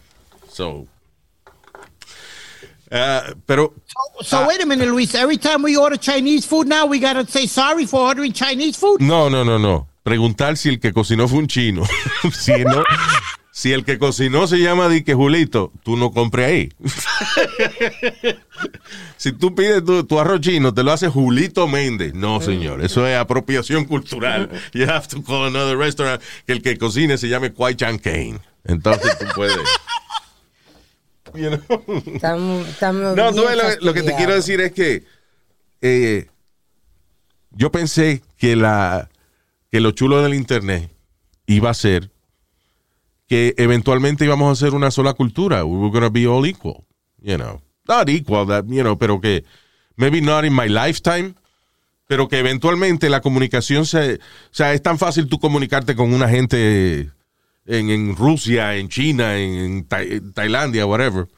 [0.50, 0.86] So.
[2.90, 3.74] Ah, pero
[4.22, 5.14] So wait a minute, Luis.
[5.14, 9.00] Every time we order Chinese food now, we gotta say sorry for ordering Chinese food.
[9.00, 9.86] no, no, no, no.
[10.02, 11.82] Preguntar si el que cocinó fue un chino.
[12.32, 12.82] si no,
[13.58, 16.72] si el que cocinó se llama Dique Julito, tú no compres ahí.
[19.16, 22.14] si tú pides tu, tu arroz chino, te lo hace Julito Méndez.
[22.14, 22.84] No, señor.
[22.84, 24.48] Eso es apropiación cultural.
[24.72, 28.38] You have to call another restaurant que el que cocine se llame Kwai Chan Kane.
[28.62, 29.58] Entonces tú puedes.
[31.34, 32.02] You know?
[32.14, 35.04] Estamos, estamos No, tú lo, lo que te quiero decir es que
[35.82, 36.26] eh,
[37.50, 39.10] yo pensé que la
[39.70, 40.90] que lo chulo del internet
[41.46, 42.10] iba a ser
[43.28, 45.64] que eventualmente íbamos a hacer una sola cultura.
[45.64, 46.84] We were gonna be all equal,
[47.20, 47.60] you know.
[47.86, 49.44] Not equal, that, you know, pero que
[49.96, 51.34] maybe not in my lifetime,
[52.06, 54.18] pero que eventualmente la comunicación se, o
[54.50, 57.10] sea, es tan fácil tú comunicarte con una gente
[57.66, 61.28] en, en Rusia, en China, en, en Ta- en Tailandia, whatever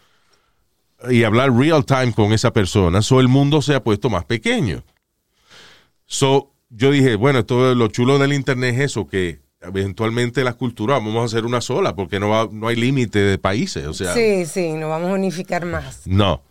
[1.09, 4.85] y hablar real time con esa persona, so el mundo se ha puesto más pequeño.
[6.05, 10.99] So, yo dije, bueno, todo lo chulo del internet es eso, que eventualmente las culturas
[10.99, 14.15] vamos a hacer una sola, porque no, va- no hay límite de países, o sea,
[14.15, 16.07] Sí, sí, nos vamos a unificar más.
[16.07, 16.43] no,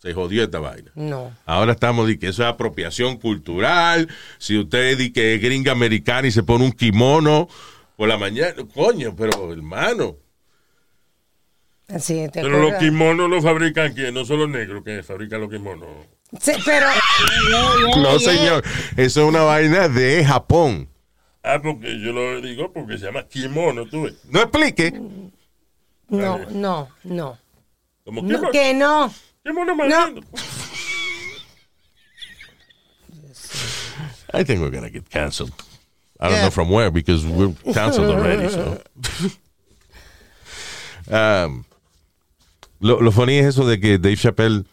[0.00, 0.90] se jodió esta vaina.
[0.94, 1.32] No.
[1.46, 4.08] Ahora estamos de que eso es apropiación cultural.
[4.38, 7.48] Si usted dice que es gringa americana y se pone un kimono
[7.96, 10.16] por la mañana, coño, pero hermano.
[11.88, 15.40] Así es, ¿te Pero los kimonos los fabrican quién, no son los negros que fabrican
[15.40, 15.88] los kimonos.
[16.40, 16.86] Sí, pero.
[18.02, 18.64] No, señor,
[18.96, 20.88] eso es una vaina de Japón.
[21.44, 24.14] Ah, porque yo lo digo porque se llama kimono, tú ves.
[24.30, 24.92] No explique.
[26.08, 27.38] No, no, no.
[28.04, 29.12] Como No, kimono, que no.
[29.44, 30.20] kimono más No.
[34.34, 35.52] I think we're gonna get canceled.
[36.20, 36.42] I don't Yeah.
[36.44, 38.48] know from where because we're canceled already.
[38.48, 38.80] So.
[41.10, 41.64] Um,
[42.78, 44.64] lo, lo funny es eso de que Dave Chappelle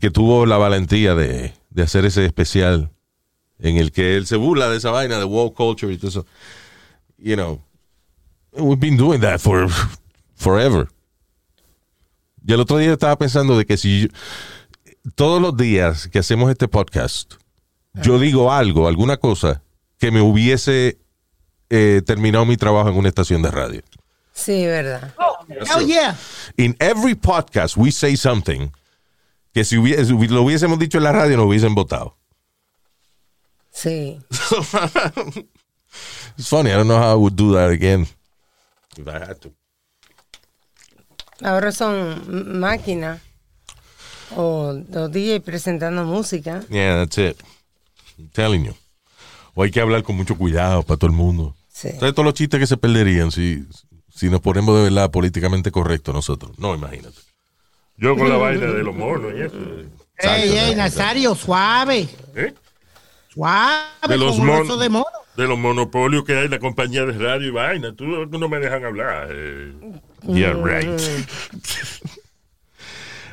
[0.00, 2.90] que tuvo la valentía de, de hacer ese especial
[3.62, 6.26] en el que él se burla de esa vaina de woke culture y todo eso.
[7.18, 7.60] You know,
[8.52, 9.68] we've been doing that for
[10.34, 10.88] forever.
[12.46, 14.08] Y el otro día estaba pensando de que si yo-
[15.14, 17.34] todos los días que hacemos este podcast,
[18.02, 19.62] yo digo algo, alguna cosa
[19.98, 20.98] que me hubiese
[21.70, 23.82] eh, terminado mi trabajo en una estación de radio.
[24.32, 25.14] Sí, verdad.
[25.48, 26.16] Hell yeah.
[26.56, 28.70] In every podcast we say something
[29.52, 32.16] que si hubiese, si lo hubiésemos dicho en la radio nos hubiesen votado.
[33.72, 34.20] Sí.
[36.36, 38.06] It's funny, I don't know how I would do that again
[38.96, 39.52] if I had to.
[41.42, 43.20] Ahora son máquinas
[44.36, 46.64] o los DJ presentando música.
[46.70, 47.36] Yeah, that's it.
[48.18, 48.74] I'm telling you.
[49.54, 51.54] o hay que hablar con mucho cuidado para todo el mundo.
[51.68, 51.90] Sí.
[51.98, 53.64] ¿Sabes todos los chistes que se perderían si,
[54.14, 56.58] si nos ponemos de verdad políticamente correctos nosotros?
[56.58, 57.18] No, imagínate.
[57.96, 59.56] Yo con la vaina de los monos y eso.
[60.18, 62.08] Ey, ey, Nazario, suave.
[62.34, 62.54] ¿Eh?
[63.32, 63.84] Suave.
[64.08, 65.06] De los mon- de mono.
[65.36, 67.94] De los monopolios que hay, la compañía de radio y vaina.
[67.96, 69.28] Tú no me dejan hablar.
[69.30, 69.72] eh.
[70.28, 70.86] Yeah, right.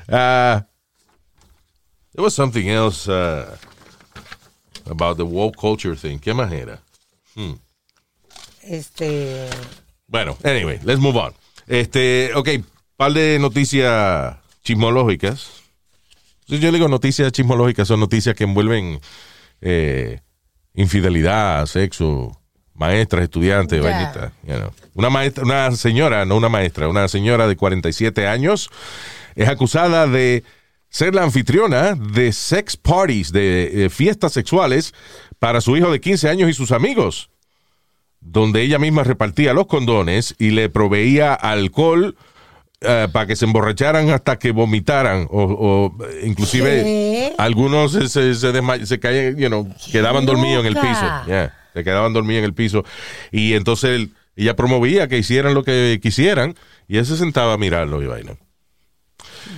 [0.07, 0.61] Uh,
[2.13, 3.55] there was something else uh,
[4.89, 6.19] about the woke culture thing.
[6.19, 6.79] ¿Qué más era?
[8.63, 9.49] Este.
[10.07, 11.33] Bueno, anyway, let's move on.
[11.67, 12.49] Este, ok,
[12.97, 15.61] par de noticias chismológicas.
[16.47, 18.99] Si yo digo noticias chismológicas, son noticias que envuelven
[19.61, 20.19] eh,
[20.73, 22.31] infidelidad, sexo,
[22.73, 24.71] maestras, estudiantes, you know.
[24.93, 28.69] Una maestra, una señora, no una maestra, una señora de 47 años
[29.35, 30.43] es acusada de
[30.89, 34.93] ser la anfitriona de sex parties, de eh, fiestas sexuales
[35.37, 37.29] para su hijo de 15 años y sus amigos
[38.21, 42.15] donde ella misma repartía los condones y le proveía alcohol
[42.81, 45.43] eh, para que se emborracharan hasta que vomitaran o,
[45.97, 47.33] o, inclusive ¿Qué?
[47.37, 51.05] algunos se, se, se se caían, you know, quedaban dormidos en el piso.
[51.27, 52.83] Yeah, se quedaban dormidos en el piso.
[53.31, 56.55] Y entonces él- ella promovía que hicieran lo que quisieran
[56.87, 58.37] y él se sentaba a mirarlo y vaina.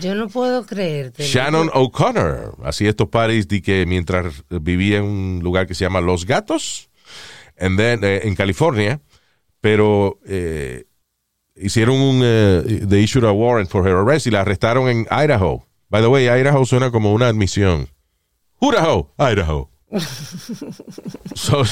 [0.01, 1.23] Yo no puedo creerte.
[1.23, 6.01] Shannon O'Connor hacía estos parties de que mientras vivía en un lugar que se llama
[6.01, 6.89] Los Gatos,
[7.60, 8.99] and then, eh, en California,
[9.60, 10.86] pero eh,
[11.62, 15.65] hicieron un, eh, they issued a warrant for her arrest y la arrestaron en Idaho.
[15.89, 17.89] By the way, Idaho suena como una admisión.
[18.62, 19.69] Idaho, Idaho.
[21.36, 21.63] so,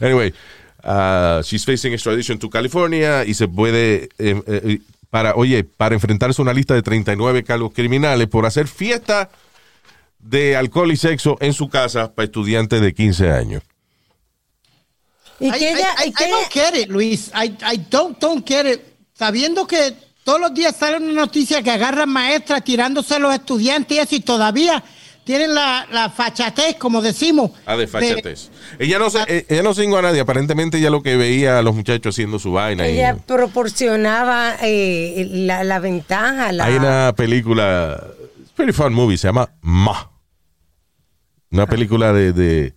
[0.00, 0.34] anyway,
[0.84, 6.42] uh, she's facing extradition to California y se puede, eh, eh, para, oye, para enfrentarse
[6.42, 9.30] a una lista de 39 cargos criminales por hacer fiesta
[10.18, 13.62] de alcohol y sexo en su casa para estudiantes de 15 años.
[15.42, 15.88] Y I, que ella.
[16.04, 17.30] I- y I que don't get it, Luis.
[17.34, 18.80] I, I don't, don't get it.
[19.14, 23.96] Sabiendo que todos los días sale una noticia que agarran maestras tirándose a los estudiantes
[23.96, 24.82] y eso, y todavía
[25.24, 27.50] tienen la, la fachatez, como decimos.
[27.66, 28.50] Ah, de fachatez.
[28.78, 30.20] Ella no, se, eh, ella no cingó a nadie.
[30.20, 32.88] Aparentemente ella lo que veía a los muchachos haciendo su vaina.
[32.88, 36.50] y- ella proporcionaba eh, la, la ventaja.
[36.52, 38.02] La, Hay una película,
[38.40, 40.10] it's a pretty fun movie, se llama Ma.
[41.50, 42.74] Una película de, de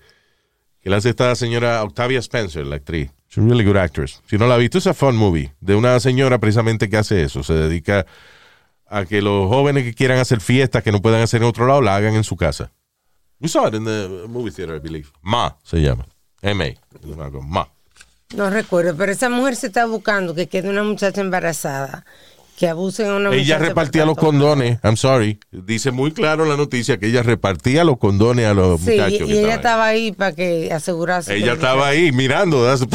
[0.85, 3.09] que la hace esta señora Octavia Spencer, la actriz.
[3.27, 4.21] She's a really good actress.
[4.29, 5.51] Si no la has visto, es a fun movie.
[5.59, 7.41] De una señora precisamente que hace eso.
[7.41, 8.05] Se dedica
[8.85, 11.81] a que los jóvenes que quieran hacer fiestas que no puedan hacer en otro lado,
[11.81, 12.71] la hagan en su casa.
[13.39, 15.09] We saw it in the movie theater, I believe.
[15.23, 16.05] Ma se llama.
[16.43, 16.75] M-A.
[17.41, 17.67] Ma.
[18.35, 22.05] No recuerdo, pero esa mujer se está buscando que quede una muchacha embarazada,
[22.57, 23.41] que abusen a una muchacha.
[23.43, 24.79] Ella repartía los condones.
[24.83, 25.39] I'm sorry.
[25.51, 29.13] Dice muy claro en la noticia que ella repartía los condones a los Sí, muchachos.
[29.13, 31.35] y, que y ella estaba ahí para que asegurase.
[31.35, 32.65] Ella el estaba ahí mirando.
[32.65, 32.85] That's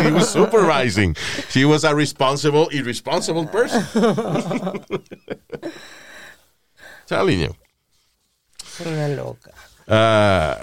[0.00, 1.14] She was supervising.
[1.50, 3.84] She was a responsible, irresponsible person.
[7.10, 9.50] Es Una loca.
[9.86, 10.58] Ah,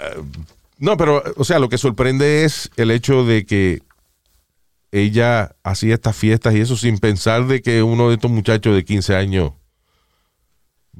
[0.78, 3.82] no, pero, o sea, lo que sorprende es el hecho de que
[4.92, 8.84] ella hacía estas fiestas y eso sin pensar de que uno de estos muchachos de
[8.84, 9.52] 15 años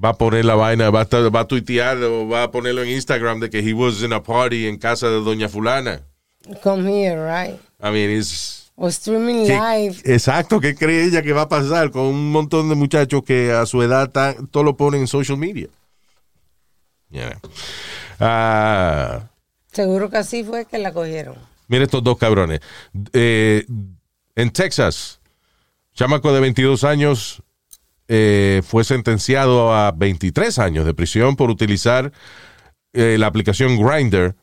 [0.03, 2.83] va a poner la vaina, va a, estar- va a tuitear o va a ponerlo
[2.83, 6.03] en Instagram de que he was in a party en casa de doña fulana.
[6.63, 7.59] Come here, right?
[7.83, 8.71] I mean, it's...
[8.79, 9.97] O streaming ¿qué- live.
[10.05, 13.65] exacto, ¿qué cree ella que va a pasar con un montón de muchachos que a
[13.65, 15.69] su edad tan- todo lo ponen en social media?
[17.09, 17.41] Yeah.
[18.21, 19.29] Ah,
[19.73, 21.37] Seguro que así fue que la cogieron.
[21.69, 22.61] Mira estos dos cabrones.
[23.13, 23.67] Eh,
[24.35, 25.21] en Texas,
[25.95, 27.43] chamaco de 22 años
[28.09, 32.13] eh, fue sentenciado a 23 años de prisión por utilizar
[32.93, 34.37] eh, la aplicación Grindr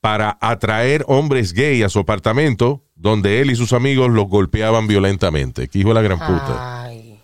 [0.00, 5.68] para atraer hombres gay a su apartamento donde él y sus amigos los golpeaban violentamente.
[5.68, 6.84] Que hijo de la gran puta.
[6.84, 7.18] Ay.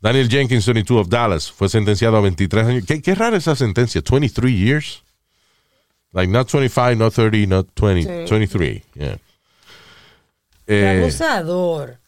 [0.00, 2.84] Daniel Jenkins, 22 of Dallas, fue sentenciado a 23 años.
[2.86, 4.02] Qué, qué rara esa sentencia.
[4.08, 5.03] 23 years.
[6.14, 8.02] Like not 25, not 30, not 20.
[8.26, 8.30] Sí.
[8.30, 8.82] 23.
[8.94, 9.18] Yeah.
[10.66, 11.98] Eh, abusador.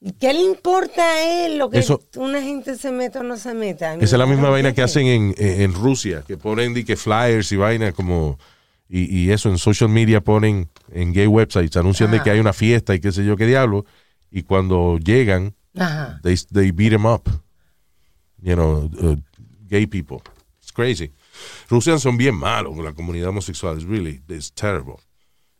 [0.00, 3.36] ¿Y qué le importa a él lo que Eso- una gente se meta o no
[3.36, 3.94] se meta?
[3.94, 7.56] esa es la misma vaina que hacen en, en Rusia, que ponen que flyers y
[7.56, 8.38] vaina como.
[8.88, 12.52] Y, y eso en social media ponen en gay websites, anuncian de que hay una
[12.54, 13.84] fiesta y qué sé yo qué diablo.
[14.30, 16.20] Y cuando llegan, Ajá.
[16.22, 17.28] they, they beat them up.
[18.40, 19.16] You know, uh,
[19.68, 20.22] gay people.
[20.62, 21.10] It's crazy.
[21.68, 23.76] Rusias son bien malos con la comunidad homosexual.
[23.76, 25.00] It's really, it's terrible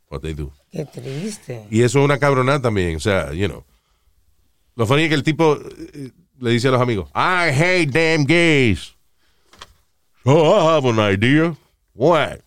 [0.09, 0.53] what they do.
[0.73, 1.67] Qué triste.
[1.71, 2.97] Y eso es una cabronada también.
[2.97, 3.65] O sea, you know.
[4.77, 8.25] Lo funny es que el tipo eh, le dice a los amigos, I hate damn
[8.25, 8.95] gays.
[10.25, 11.57] Oh, I have an idea.
[11.95, 12.43] What?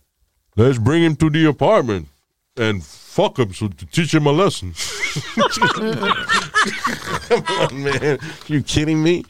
[0.56, 2.08] let's bring him to the apartment
[2.58, 4.74] and fuck him so to teach him a lesson.
[7.28, 8.20] Come on, man.
[8.48, 9.26] You kidding me?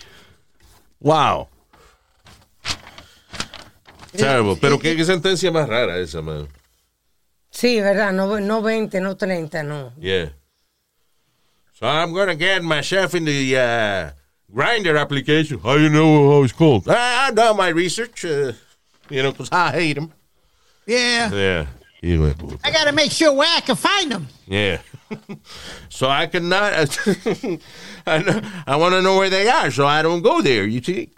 [0.99, 1.49] Wow.
[4.17, 4.55] Terrible.
[4.59, 6.47] Pero qué, qué sentencia más rara esa, man.
[7.51, 9.91] Sí, verdad, no, no 20, no 30, no.
[9.99, 10.29] Yeah.
[11.73, 14.11] So I'm gonna get myself in the uh,
[14.53, 15.59] grinder application.
[15.59, 16.87] How you know how it's called?
[16.87, 18.23] I, I done my research.
[18.23, 18.53] Uh,
[19.09, 20.11] you know, 'cause I hate him.
[20.85, 21.31] Yeah.
[21.33, 21.65] Yeah.
[22.01, 22.57] Hijo de.
[22.63, 24.27] I gotta make sure where I can find them.
[24.47, 24.79] Yeah.
[25.89, 26.73] so I cannot.
[28.05, 30.65] I, know- I want to know where they are, so I don't go there.
[30.65, 31.09] You see.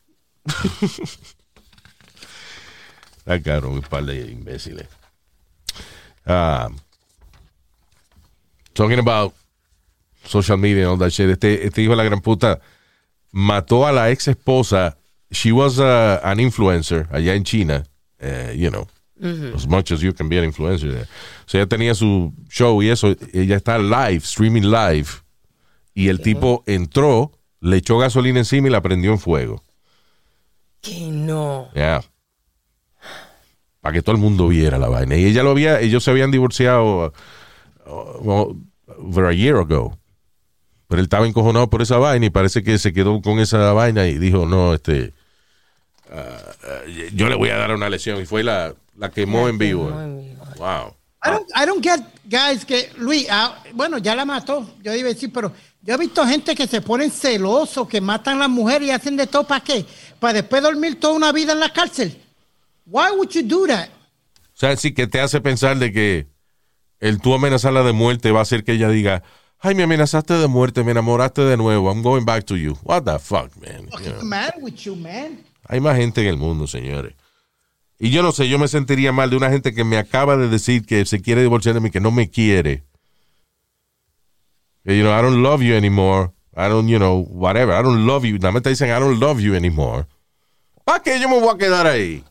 [3.25, 4.87] Sacaron un par de imbéciles.
[6.25, 6.77] Um,
[8.73, 9.33] talking about
[10.25, 11.29] social media and all that shit.
[11.29, 12.59] Este, este hijo de la gran puta
[13.31, 14.97] mató a la ex esposa.
[15.31, 17.83] She was uh, an influencer allá en China.
[18.23, 18.87] uh, you know,
[19.53, 21.07] as much as you can be an influencer there.
[21.45, 23.15] So ella tenía su show y eso.
[23.33, 25.21] Ella está live, streaming live.
[25.93, 29.63] Y el tipo entró, le echó gasolina encima y la prendió en fuego.
[30.81, 31.69] Que no.
[31.75, 32.03] Yeah.
[33.83, 35.17] Para que todo el mundo viera la vaina.
[35.17, 37.13] Y ella lo había, ellos se habían divorciado
[37.85, 38.63] uh, uh,
[38.97, 39.97] over a year ago.
[40.87, 44.07] Pero él estaba encojonado por esa vaina y parece que se quedó con esa vaina
[44.07, 45.13] y dijo, no, este,
[46.09, 48.21] uh, uh, yo le voy a dar una lesión.
[48.21, 49.87] Y fue la, la quemó en vivo.
[49.87, 50.45] quemó en vivo.
[50.59, 50.95] Wow.
[51.25, 55.09] I don't, I don't get guys que Luis, ah, bueno, ya la mató, yo iba
[55.09, 58.49] a decir, pero yo he visto gente que se ponen celosos, que matan a las
[58.49, 59.85] mujeres y hacen de todo para qué,
[60.21, 62.22] para después dormir toda una vida en la cárcel.
[62.85, 63.89] Why would you do that?
[63.89, 66.27] O sea, sí que te hace pensar de que
[66.99, 69.23] el tú amenazarla de muerte va a hacer que ella diga,
[69.59, 72.77] ay, me amenazaste de muerte, me enamoraste de nuevo, I'm going back to you.
[72.83, 73.87] What the fuck, man?
[73.91, 75.43] What's the matter with you, man?
[75.67, 77.13] Hay más gente en el mundo, señores.
[77.99, 80.49] Y yo no sé, yo me sentiría mal de una gente que me acaba de
[80.49, 82.83] decir que se quiere divorciar de mí, que no me quiere.
[84.83, 86.31] You know, I don't love you anymore.
[86.55, 87.73] I don't, you know, whatever.
[87.73, 88.37] I don't love you.
[88.37, 90.05] Nada más te dicen, I don't love you anymore.
[90.83, 92.23] ¿Para qué yo me voy a quedar ahí?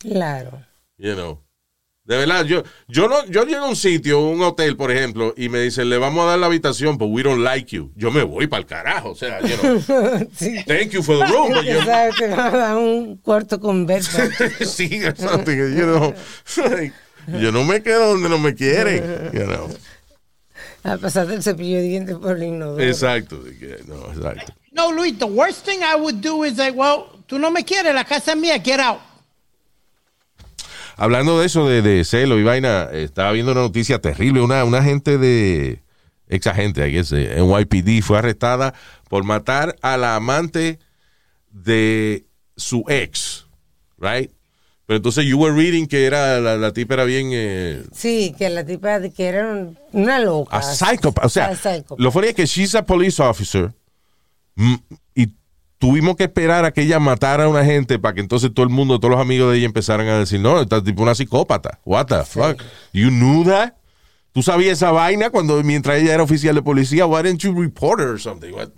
[0.00, 0.64] Claro.
[0.98, 1.38] You know.
[2.04, 5.48] De verdad, yo, yo no, yo llego a un sitio, un hotel, por ejemplo, y
[5.48, 7.92] me dicen, le vamos a dar la habitación, but we don't like you.
[7.94, 9.10] Yo me voy para el carajo.
[9.10, 9.76] O sea, you know,
[10.34, 10.64] Sí.
[10.66, 12.16] thank you for the room, but you- ¿Sabes?
[12.16, 14.18] Te van a dar un cuarto con verso.
[14.66, 16.12] sí, or something, you know.
[16.56, 16.92] Like,
[17.28, 19.68] yo no me quedo donde no me quieren, you know.
[20.82, 22.82] A pasar del cepillo de dientes por el inodoro.
[22.82, 23.36] Exacto,
[23.86, 24.52] no, exacto.
[24.72, 27.94] No, Luis, the worst thing I would do is like, well, tú no me quieres,
[27.94, 28.98] la casa es mía, get out.
[31.00, 34.42] Hablando de eso, de, de celo y vaina, estaba viendo una noticia terrible.
[34.42, 35.82] Una, una agente de,
[36.28, 38.74] ex agente, guess, de NYPD fue arrestada
[39.08, 40.78] por matar a la amante
[41.50, 42.26] de
[42.56, 43.46] su ex,
[43.98, 44.30] right?
[44.84, 47.30] Pero entonces you were reading que era, la, la tipa era bien...
[47.32, 50.56] eh, Sí, que la tipa que era un- una loca.
[50.58, 51.24] a psychopath.
[51.24, 53.72] O sea, A lo funny es que she's a police officer
[55.80, 58.70] tuvimos que esperar a que ella matara a una gente para que entonces todo el
[58.70, 61.80] mundo, todos los amigos de ella empezaran a decir, no, esta tipo una psicópata.
[61.84, 62.62] What the fuck?
[62.92, 63.72] You knew that?
[64.32, 67.06] ¿Tú sabías esa vaina cuando mientras ella era oficial de policía?
[67.06, 68.52] Why didn't you report her or something?
[68.52, 68.68] What?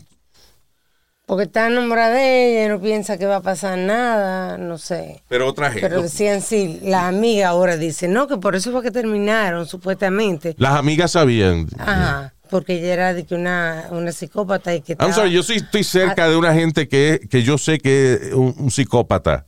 [1.27, 5.23] Porque está enamorada de ella y no piensa que va a pasar nada, no sé.
[5.29, 5.89] Pero otra gente.
[5.89, 10.55] Pero decían sí, la amiga ahora dice, no, que por eso fue que terminaron, supuestamente.
[10.57, 11.67] Las amigas sabían.
[11.79, 15.43] Ajá, porque ella era de que una, una psicópata y que I'm estaba- sorry, yo
[15.43, 19.47] sí estoy cerca de una gente que, que yo sé que es un, un psicópata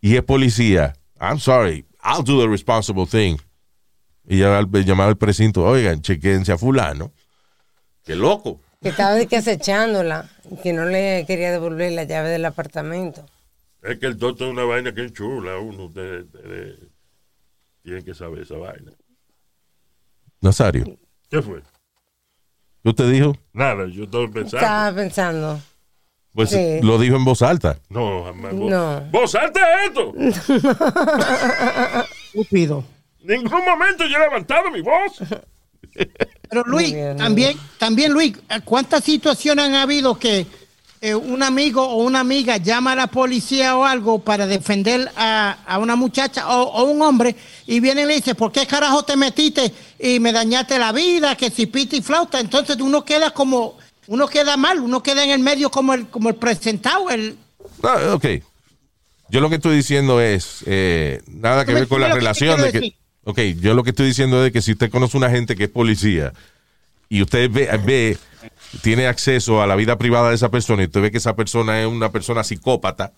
[0.00, 0.94] y es policía.
[1.20, 3.36] I'm sorry, I'll do the responsible thing.
[4.26, 4.68] Y ya al-
[5.18, 7.12] precinto, oigan, chequense a fulano.
[8.04, 8.60] Qué loco.
[8.82, 10.28] que estaba de que acechándola,
[10.62, 13.24] que no le quería devolver la llave del apartamento.
[13.82, 15.58] Es que el toto es una vaina que es chula.
[15.58, 16.78] Uno ustedes, ustedes
[17.82, 18.92] tienen que saber esa vaina.
[20.40, 20.98] Nazario,
[21.30, 21.62] ¿Qué fue?
[22.86, 23.36] ¿Qué usted dijo?
[23.52, 24.58] Nada, yo estoy pensando.
[24.58, 25.60] Estaba pensando,
[26.32, 26.78] Pues Sí.
[26.82, 27.78] lo dijo en voz alta.
[27.88, 28.54] No, jamás.
[28.54, 29.00] No.
[29.10, 30.12] vos salte esto.
[32.34, 32.84] Estúpido.
[33.24, 35.18] Ningún momento yo he levantado mi voz.
[36.48, 38.34] Pero Luis, bien, también, también Luis,
[38.64, 40.46] ¿cuántas situaciones han habido que
[41.08, 45.58] eh, un amigo o una amiga llama a la policía o algo para defender a,
[45.66, 47.36] a una muchacha o, o un hombre
[47.66, 51.36] y viene y le dice, ¿por qué carajo te metiste y me dañaste la vida?
[51.36, 52.40] Que si pita y flauta.
[52.40, 53.76] Entonces uno queda como,
[54.06, 57.36] uno queda mal, uno queda en el medio como el, como el presentado, el,
[57.82, 58.26] Ah, ok.
[59.28, 62.60] Yo lo que estoy diciendo es, eh, nada que ver con la que relación.
[62.60, 62.94] De que,
[63.24, 65.70] ok, yo lo que estoy diciendo es que si usted conoce una gente que es
[65.70, 66.32] policía
[67.08, 68.18] y usted ve, ve,
[68.82, 71.80] tiene acceso a la vida privada de esa persona y usted ve que esa persona
[71.80, 73.12] es una persona psicópata,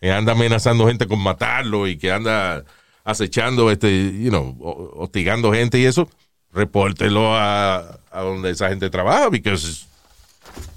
[0.00, 2.64] que anda amenazando gente con matarlo y que anda
[3.04, 3.88] acechando, este,
[4.20, 6.08] you know, ho- hostigando gente y eso,
[6.52, 9.86] repórtelo a, a donde esa gente trabaja, because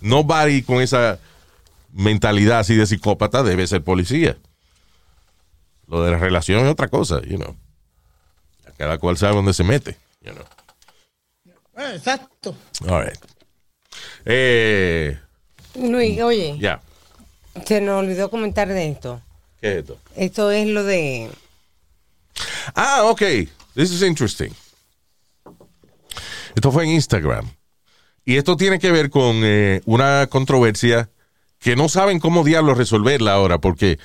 [0.02, 1.20] nobody con esa
[1.92, 4.38] mentalidad así de psicópata debe ser policía.
[5.88, 7.56] Lo de la relación es otra cosa, you know.
[8.78, 10.46] Cada cual sabe dónde se mete, you know.
[11.78, 12.56] Eh, Exacto.
[12.88, 13.18] All right.
[14.26, 15.18] Eh,
[15.76, 16.82] Luis, oye, ya.
[17.66, 19.22] se nos olvidó comentar de esto.
[19.62, 19.98] ¿Qué es esto?
[20.16, 21.30] Esto es lo de...
[22.76, 23.22] Ah, ok.
[23.76, 24.52] This is interesting.
[26.56, 27.50] Esto fue en Instagram.
[28.26, 31.10] Y esto tiene que ver con eh, una controversia
[31.60, 34.00] que no saben cómo diablos resolverla ahora, porque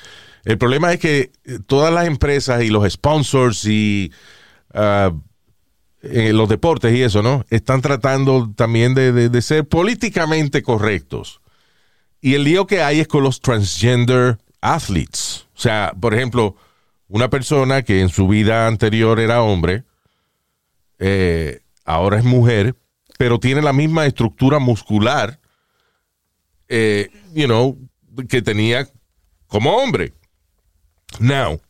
[0.44, 4.12] el problema es que eh, todas las empresas y los sponsors y
[4.72, 5.12] ah,
[6.04, 7.44] eh, los deportes y eso, ¿no?
[7.50, 11.40] Están tratando también de, de- ser políticamente correctos.
[12.20, 15.46] Y el lío que hay es con los transgender athletes.
[15.54, 16.56] O sea, por ejemplo,
[17.08, 19.84] una persona que en su vida anterior era hombre,
[20.98, 22.74] eh, ahora es mujer,
[23.18, 25.38] pero tiene la misma estructura muscular,
[26.68, 27.78] eh, you know,
[28.28, 28.88] que tenía
[29.46, 30.12] como hombre.
[31.20, 31.60] Now,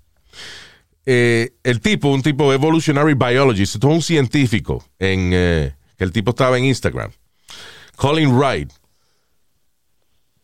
[1.06, 6.58] eh, el tipo, un tipo evolutionary biologist, un científico, en, eh, que el tipo estaba
[6.58, 7.10] en Instagram,
[7.96, 8.72] Colin Wright,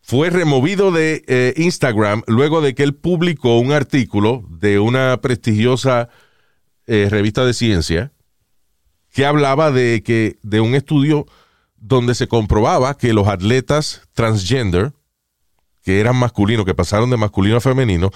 [0.02, 6.08] fue removido de eh, Instagram luego de que él publicó un artículo de una prestigiosa
[6.86, 8.12] revista de ciencia
[9.12, 11.24] que hablaba de que de un estudio
[11.76, 14.92] donde se comprobaba que los atletas transgender
[15.82, 18.10] que eran masculinos, que pasaron de masculino a femenino,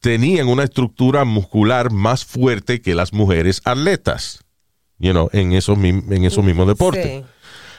[0.00, 4.44] tenían una estructura muscular más fuerte que las mujeres atletas,
[4.98, 7.04] you know, en esos, en esos mismos deportes.
[7.06, 7.24] Sí,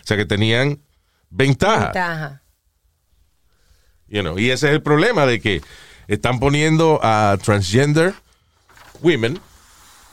[0.03, 0.79] O sea que tenían
[1.29, 1.85] ventaja.
[1.85, 2.41] ventaja.
[4.07, 5.61] You know, y ese es el problema de que
[6.07, 8.13] están poniendo a transgender
[9.01, 9.37] women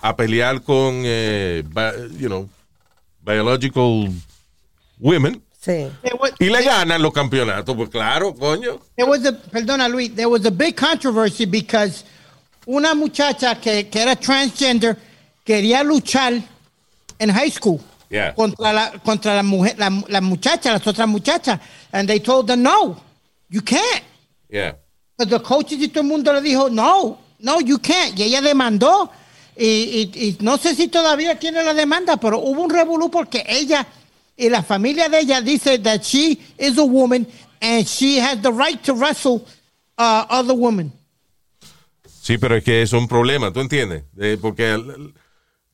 [0.03, 2.51] a pelear con, eh, bi- you know,
[3.20, 4.11] biological
[4.99, 5.89] women Sí.
[6.41, 7.75] Y le ganan los campeonatos.
[7.75, 8.81] Pues claro, coño.
[8.97, 12.05] there was a, perdona Luis, there was a big controversy because
[12.67, 14.97] una muchacha que, que era transgender
[15.45, 16.35] quería luchar
[17.19, 18.35] en high school Yeah.
[18.35, 21.59] contra la contra la mujer la, la muchacha las otras muchachas
[21.93, 23.01] and they told her no
[23.49, 24.03] you can't
[24.51, 24.75] Yeah.
[25.17, 28.17] But the coaches y todo el mundo le dijo, no, no, you can't.
[28.19, 29.11] Y ella demandó.
[29.57, 33.45] Y, y- y no sé si todavía tiene la demanda, pero hubo un revolú porque
[33.49, 33.85] ella
[34.37, 37.26] y la familia de ella dice that she is a woman
[37.61, 39.45] and she has the right to wrestle
[39.99, 40.93] uh, other women.
[42.22, 44.05] Sí, pero es que es un problema, ¿tú entiendes?
[44.18, 45.12] Eh, porque el-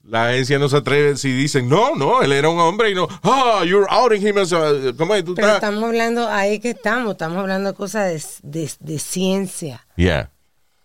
[0.03, 3.07] la agencia no se atreve si dicen, no, no, él era un hombre y no,
[3.23, 5.25] ah, you're outing him as a, ¿cómo es?
[5.25, 8.99] Tú Pero estás- estamos hablando, ahí que estamos, estamos hablando de cosas de, de- de
[8.99, 10.31] ciencia, Yeah.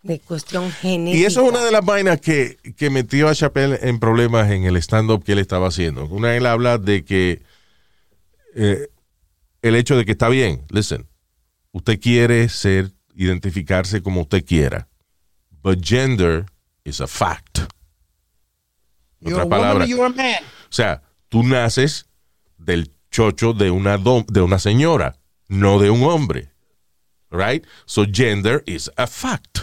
[0.03, 1.17] de cuestión genética.
[1.17, 4.65] Y eso es una de las vainas que, que metió a Chappelle en problemas en
[4.65, 6.05] el stand-up que él estaba haciendo.
[6.05, 7.41] Una él habla de que
[8.55, 8.87] eh,
[9.61, 11.07] el hecho de que está bien, listen,
[11.71, 14.87] usted quiere ser, identificarse como usted quiera,
[15.61, 16.45] but gender
[16.83, 17.59] is a fact.
[19.21, 19.87] En otras palabras,
[20.69, 22.05] o sea, tú naces
[22.57, 26.51] del chocho de una, dom- de una señora, no de un hombre.
[27.31, 27.65] Right?
[27.85, 29.59] So gender is a fact.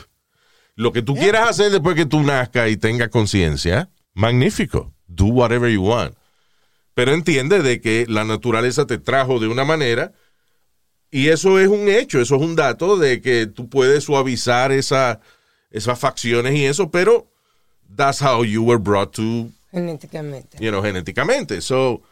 [0.75, 4.93] Lo que tú quieras hacer después que tú nazcas y tengas conciencia, magnífico.
[5.07, 6.17] Do whatever you want.
[6.95, 10.13] Pero entiende de que la naturaleza te trajo de una manera
[11.11, 15.21] y eso es un hecho, eso es un dato de que tú puedes suavizar esa,
[15.71, 17.29] esas facciones y eso, pero
[17.97, 20.59] that's how you were brought to Genéticamente.
[20.61, 21.61] you know, genéticamente.
[21.63, 22.03] So,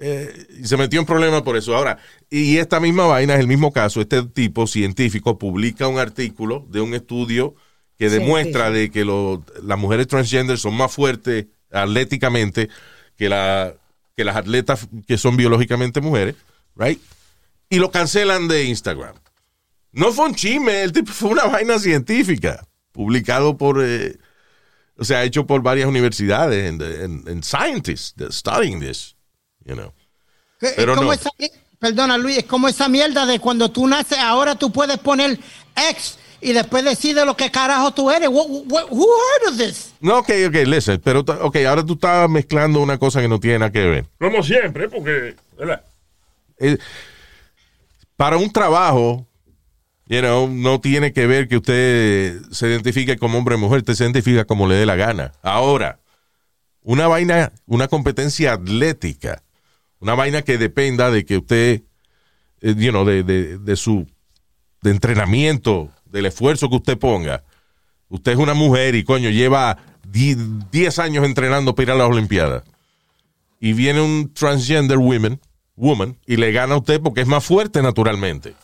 [0.00, 1.76] eh, y se metió en problemas por eso.
[1.76, 1.98] Ahora,
[2.30, 4.00] y esta misma vaina es el mismo caso.
[4.00, 7.54] Este tipo científico publica un artículo de un estudio
[7.98, 12.68] que demuestra de que lo- las mujeres transgender son más fuertes atléticamente
[13.16, 13.74] que, la,
[14.18, 16.34] que las atletas que son biológicamente mujeres,
[16.74, 17.00] right?
[17.70, 19.14] Y lo cancelan de Instagram.
[19.92, 24.18] No fue un chisme, el tipo fue una vaina científica, publicado por, eh,
[24.96, 29.14] o sea, hecho por varias universidades en, en, en scientists that studying this,
[29.64, 29.94] you know.
[30.58, 31.12] Pero no.
[31.12, 31.30] esa-
[31.78, 35.38] perdona Luis, es como esa mierda de cuando tú naces, ahora tú puedes poner
[35.90, 38.28] ex y después decide lo que carajo tú eres.
[38.28, 39.92] What- what- who heard of this?
[40.00, 43.58] No, ok, ok, listen, pero, ok, ahora tú estás mezclando una cosa que no tiene
[43.60, 44.06] nada que ver.
[44.18, 45.82] Como siempre, porque, ¿verdad?
[46.58, 46.78] Eh,
[48.16, 49.26] para un trabajo,
[50.06, 53.94] you know, no tiene que ver que usted se identifique como hombre o mujer, usted
[53.94, 55.32] se identifica como le dé la gana.
[55.42, 55.98] Ahora,
[56.82, 59.42] una vaina, una competencia atlética,
[60.00, 61.82] una vaina que dependa de que usted,
[62.60, 64.06] eh, you know, de, de- de su
[64.80, 67.44] de entrenamiento, del esfuerzo que usted ponga.
[68.08, 70.36] Usted es una mujer y coño, lleva die-
[70.70, 72.62] 10 años entrenando para ir a las Olimpiadas.
[73.60, 75.40] Y viene un transgender woman,
[75.76, 78.54] woman y le gana a usted porque es más fuerte naturalmente.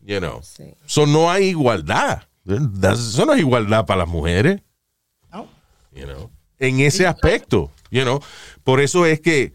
[0.00, 0.40] You know.
[0.42, 0.74] Sí.
[0.86, 2.22] So no hay igualdad.
[2.46, 4.62] Eso no es igualdad para las mujeres.
[5.30, 5.46] ¿no?
[5.92, 8.20] you know, en ese aspecto, you know.
[8.64, 9.52] Por eso es que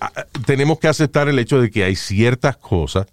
[0.00, 3.06] ah, ah, tenemos que aceptar el hecho de que hay ciertas cosas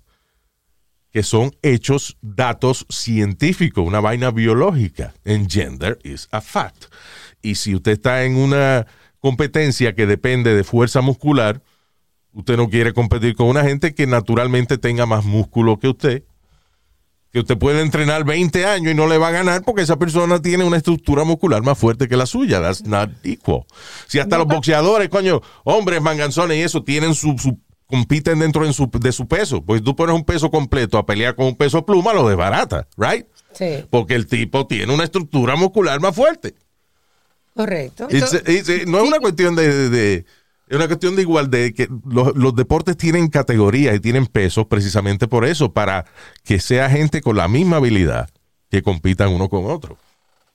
[1.12, 5.14] que son hechos, datos científicos, una vaina biológica.
[5.26, 6.86] En gender is a fact.
[7.41, 8.86] Y si usted está en una
[9.20, 11.62] competencia que depende de fuerza muscular,
[12.34, 16.24] usted no quiere competir con una gente que naturalmente tenga más músculo que usted
[17.30, 20.41] que usted puede entrenar 20 años y no le va a ganar porque esa persona
[20.41, 22.62] tiene una estructura muscular más fuerte que la suya.
[22.62, 23.66] That's not equal.
[24.08, 28.90] Si hasta los boxeadores, coño, hombres manganzones y eso, tienen su, su- compiten dentro su-
[29.00, 29.62] de su peso.
[29.64, 33.26] Pues tú pones un peso completo a pelear con un peso pluma, lo desbarata, right?
[33.54, 36.54] Sí, Porque el tipo tiene una estructura muscular más fuerte.
[37.56, 38.08] correcto.
[38.12, 40.26] It's- it's- no es una cuestión de, de- de-
[40.70, 44.66] es una cuestión de igualdad, de que los, los deportes tienen categorías y tienen pesos
[44.68, 46.06] precisamente por eso, para
[46.44, 48.30] que sea gente con la misma habilidad
[48.70, 49.98] que compitan uno con otro.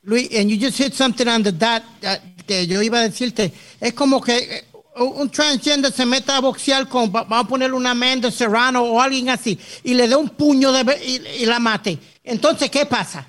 [0.05, 2.17] Luis, and you just hit something on the dot uh,
[2.47, 3.53] que yo iba a decirte.
[3.81, 4.65] Es como que eh,
[4.97, 9.01] un transgender se meta a boxear con, va- vamos a ponerle una Amanda Serrano o
[9.01, 11.99] alguien así, y le dé un puño de, y, y la mate.
[12.25, 13.27] Entonces, ¿qué pasa?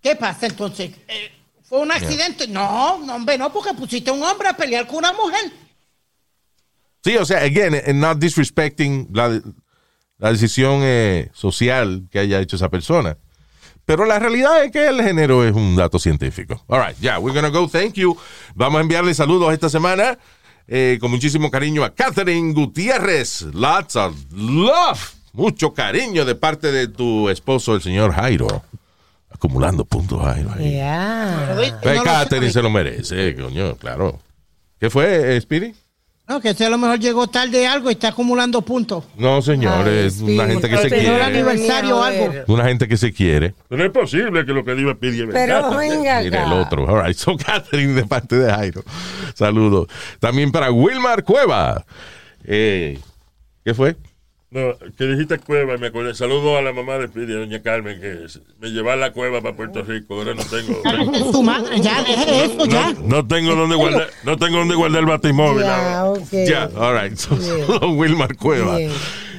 [0.00, 0.90] ¿Qué pasa entonces?
[1.08, 1.32] Eh,
[1.64, 2.48] ¿Fue un accidente?
[2.48, 5.52] No, no, hombre, no, porque pusiste a un hombre a pelear con una mujer.
[7.04, 9.40] Sí, o sea, again, and not disrespecting la,
[10.18, 13.18] la decisión eh, social que haya hecho esa persona.
[13.84, 16.62] Pero la realidad es que el género es un dato científico.
[16.68, 17.66] All right, yeah, we're gonna go.
[17.68, 18.16] Thank you.
[18.54, 20.18] Vamos a enviarle saludos esta semana
[20.68, 23.42] eh, con muchísimo cariño a Catherine Gutiérrez.
[23.52, 25.14] Lots of love.
[25.32, 28.62] Mucho cariño de parte de tu esposo, el señor Jairo.
[29.30, 30.52] Acumulando puntos, Jairo.
[30.52, 30.70] ahí.
[30.72, 31.56] Yeah.
[31.82, 34.18] Pues No Catherine se lo merece, coño, claro.
[34.78, 35.74] ¿Qué fue, Speedy?
[36.28, 39.04] No, que ese a lo mejor llegó tarde algo y está acumulando puntos.
[39.16, 41.22] No, señor, Ay, es una gente que se Pero el quiere.
[41.24, 42.34] aniversario o algo.
[42.48, 43.54] Una gente que se quiere.
[43.68, 46.84] Pero es posible que lo que diga Pidi es Pero venga Mira el otro.
[46.86, 47.16] All right.
[47.16, 48.84] So, Catherine, de parte de Jairo.
[49.34, 49.88] Saludos.
[50.20, 51.86] También para Wilmar Cueva.
[52.44, 52.98] Eh,
[53.64, 53.96] ¿Qué fue?
[54.50, 56.14] No, que dijiste cueva y me acordé.
[56.14, 58.26] Saludo a la mamá de Pidi, a doña Carmen, que
[58.58, 60.14] me llevaba a la cueva para Puerto Rico.
[60.14, 60.80] Ahora no tengo.
[61.32, 62.92] Tu madre, ya, deje eso, ya.
[62.94, 65.64] No, no tengo dónde guardar, no tengo dónde guardar el batimóvil.
[65.64, 66.20] Ya, ahora.
[66.22, 66.32] ok.
[66.46, 67.18] Ya, all right.
[67.18, 67.36] So,
[67.90, 68.78] Wilmar Cueva.
[68.78, 68.90] Bien.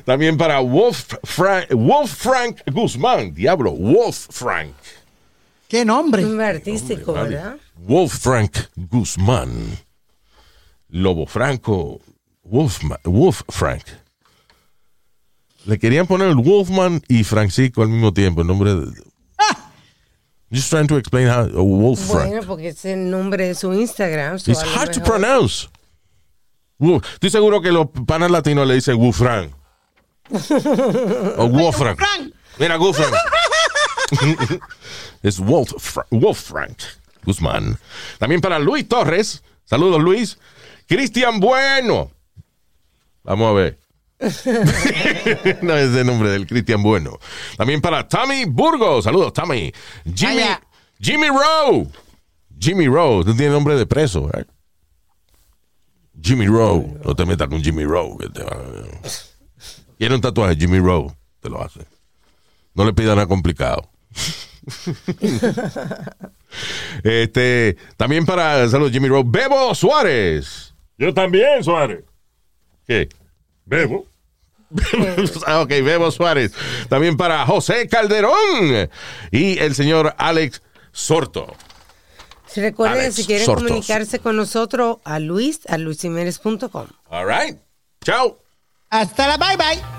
[0.06, 3.34] También para Wolf Frank, Wolf Frank Guzmán.
[3.34, 4.76] Diablo, Wolf Frank.
[5.68, 6.22] ¿Qué nombre?
[6.22, 7.58] Nombre artístico, ¿verdad?
[7.78, 9.78] Wolf Frank Guzmán.
[10.90, 12.00] Lobo Franco.
[12.44, 13.84] Wolf, Wolf Frank.
[15.70, 18.88] Le querían poner el Wolfman y Francisco al mismo tiempo, el nombre de.
[20.52, 22.28] Just trying to explain how uh, Wolf Frank.
[22.30, 24.40] Bueno, porque es el nombre de su Instagram.
[24.40, 25.70] so It's hard to pronounce.
[26.80, 27.06] Wolf.
[27.14, 29.52] Estoy seguro que los panas latinos le dicen Wolf Frank.
[31.38, 32.00] o Wolf Frank.
[32.00, 32.34] Frank.
[32.58, 33.14] Mira, Wolf Frank.
[35.22, 36.80] es Wolf, Fra- Wolf Frank
[37.26, 37.78] Guzmán.
[38.18, 39.44] También para Luis Torres.
[39.66, 40.40] Saludos, Luis.
[40.88, 42.10] Cristian Bueno.
[43.24, 43.78] Vamos a ver.
[45.62, 47.18] no es el nombre del Cristian Bueno.
[47.58, 49.06] También para Tommy Burgos.
[49.06, 49.72] Saludos, Tommy.
[50.14, 50.44] Jimmy.
[51.00, 51.88] Jimmy Rowe.
[52.60, 53.24] Jimmy Rowe.
[53.26, 54.46] No tiene nombre de preso, ¿verdad?
[56.22, 57.00] Jimmy Rowe.
[57.06, 58.18] No te metas con Jimmy Rowe.
[59.98, 61.14] Quiere un tatuaje, Jimmy Rowe.
[61.40, 61.86] Te lo hace.
[62.74, 63.90] No le pida nada complicado.
[67.04, 70.74] este, también para saludos Jimmy Rowe, Bebo Suárez.
[70.98, 72.04] Yo también, Suárez.
[72.86, 73.08] ¿Qué?
[73.66, 74.09] Bebo.
[75.48, 76.52] Ah, ok, Bebo Suárez.
[76.90, 78.90] También para José Calderón
[79.32, 80.62] y el señor Alex
[80.92, 81.56] Sorto.
[82.56, 83.66] Recuerden, Alex si quieren Sortos.
[83.66, 86.88] comunicarse con nosotros, a Luis, a luisiménez.com.
[87.10, 87.58] All right.
[88.04, 88.40] Chao.
[88.90, 89.99] Hasta la bye bye.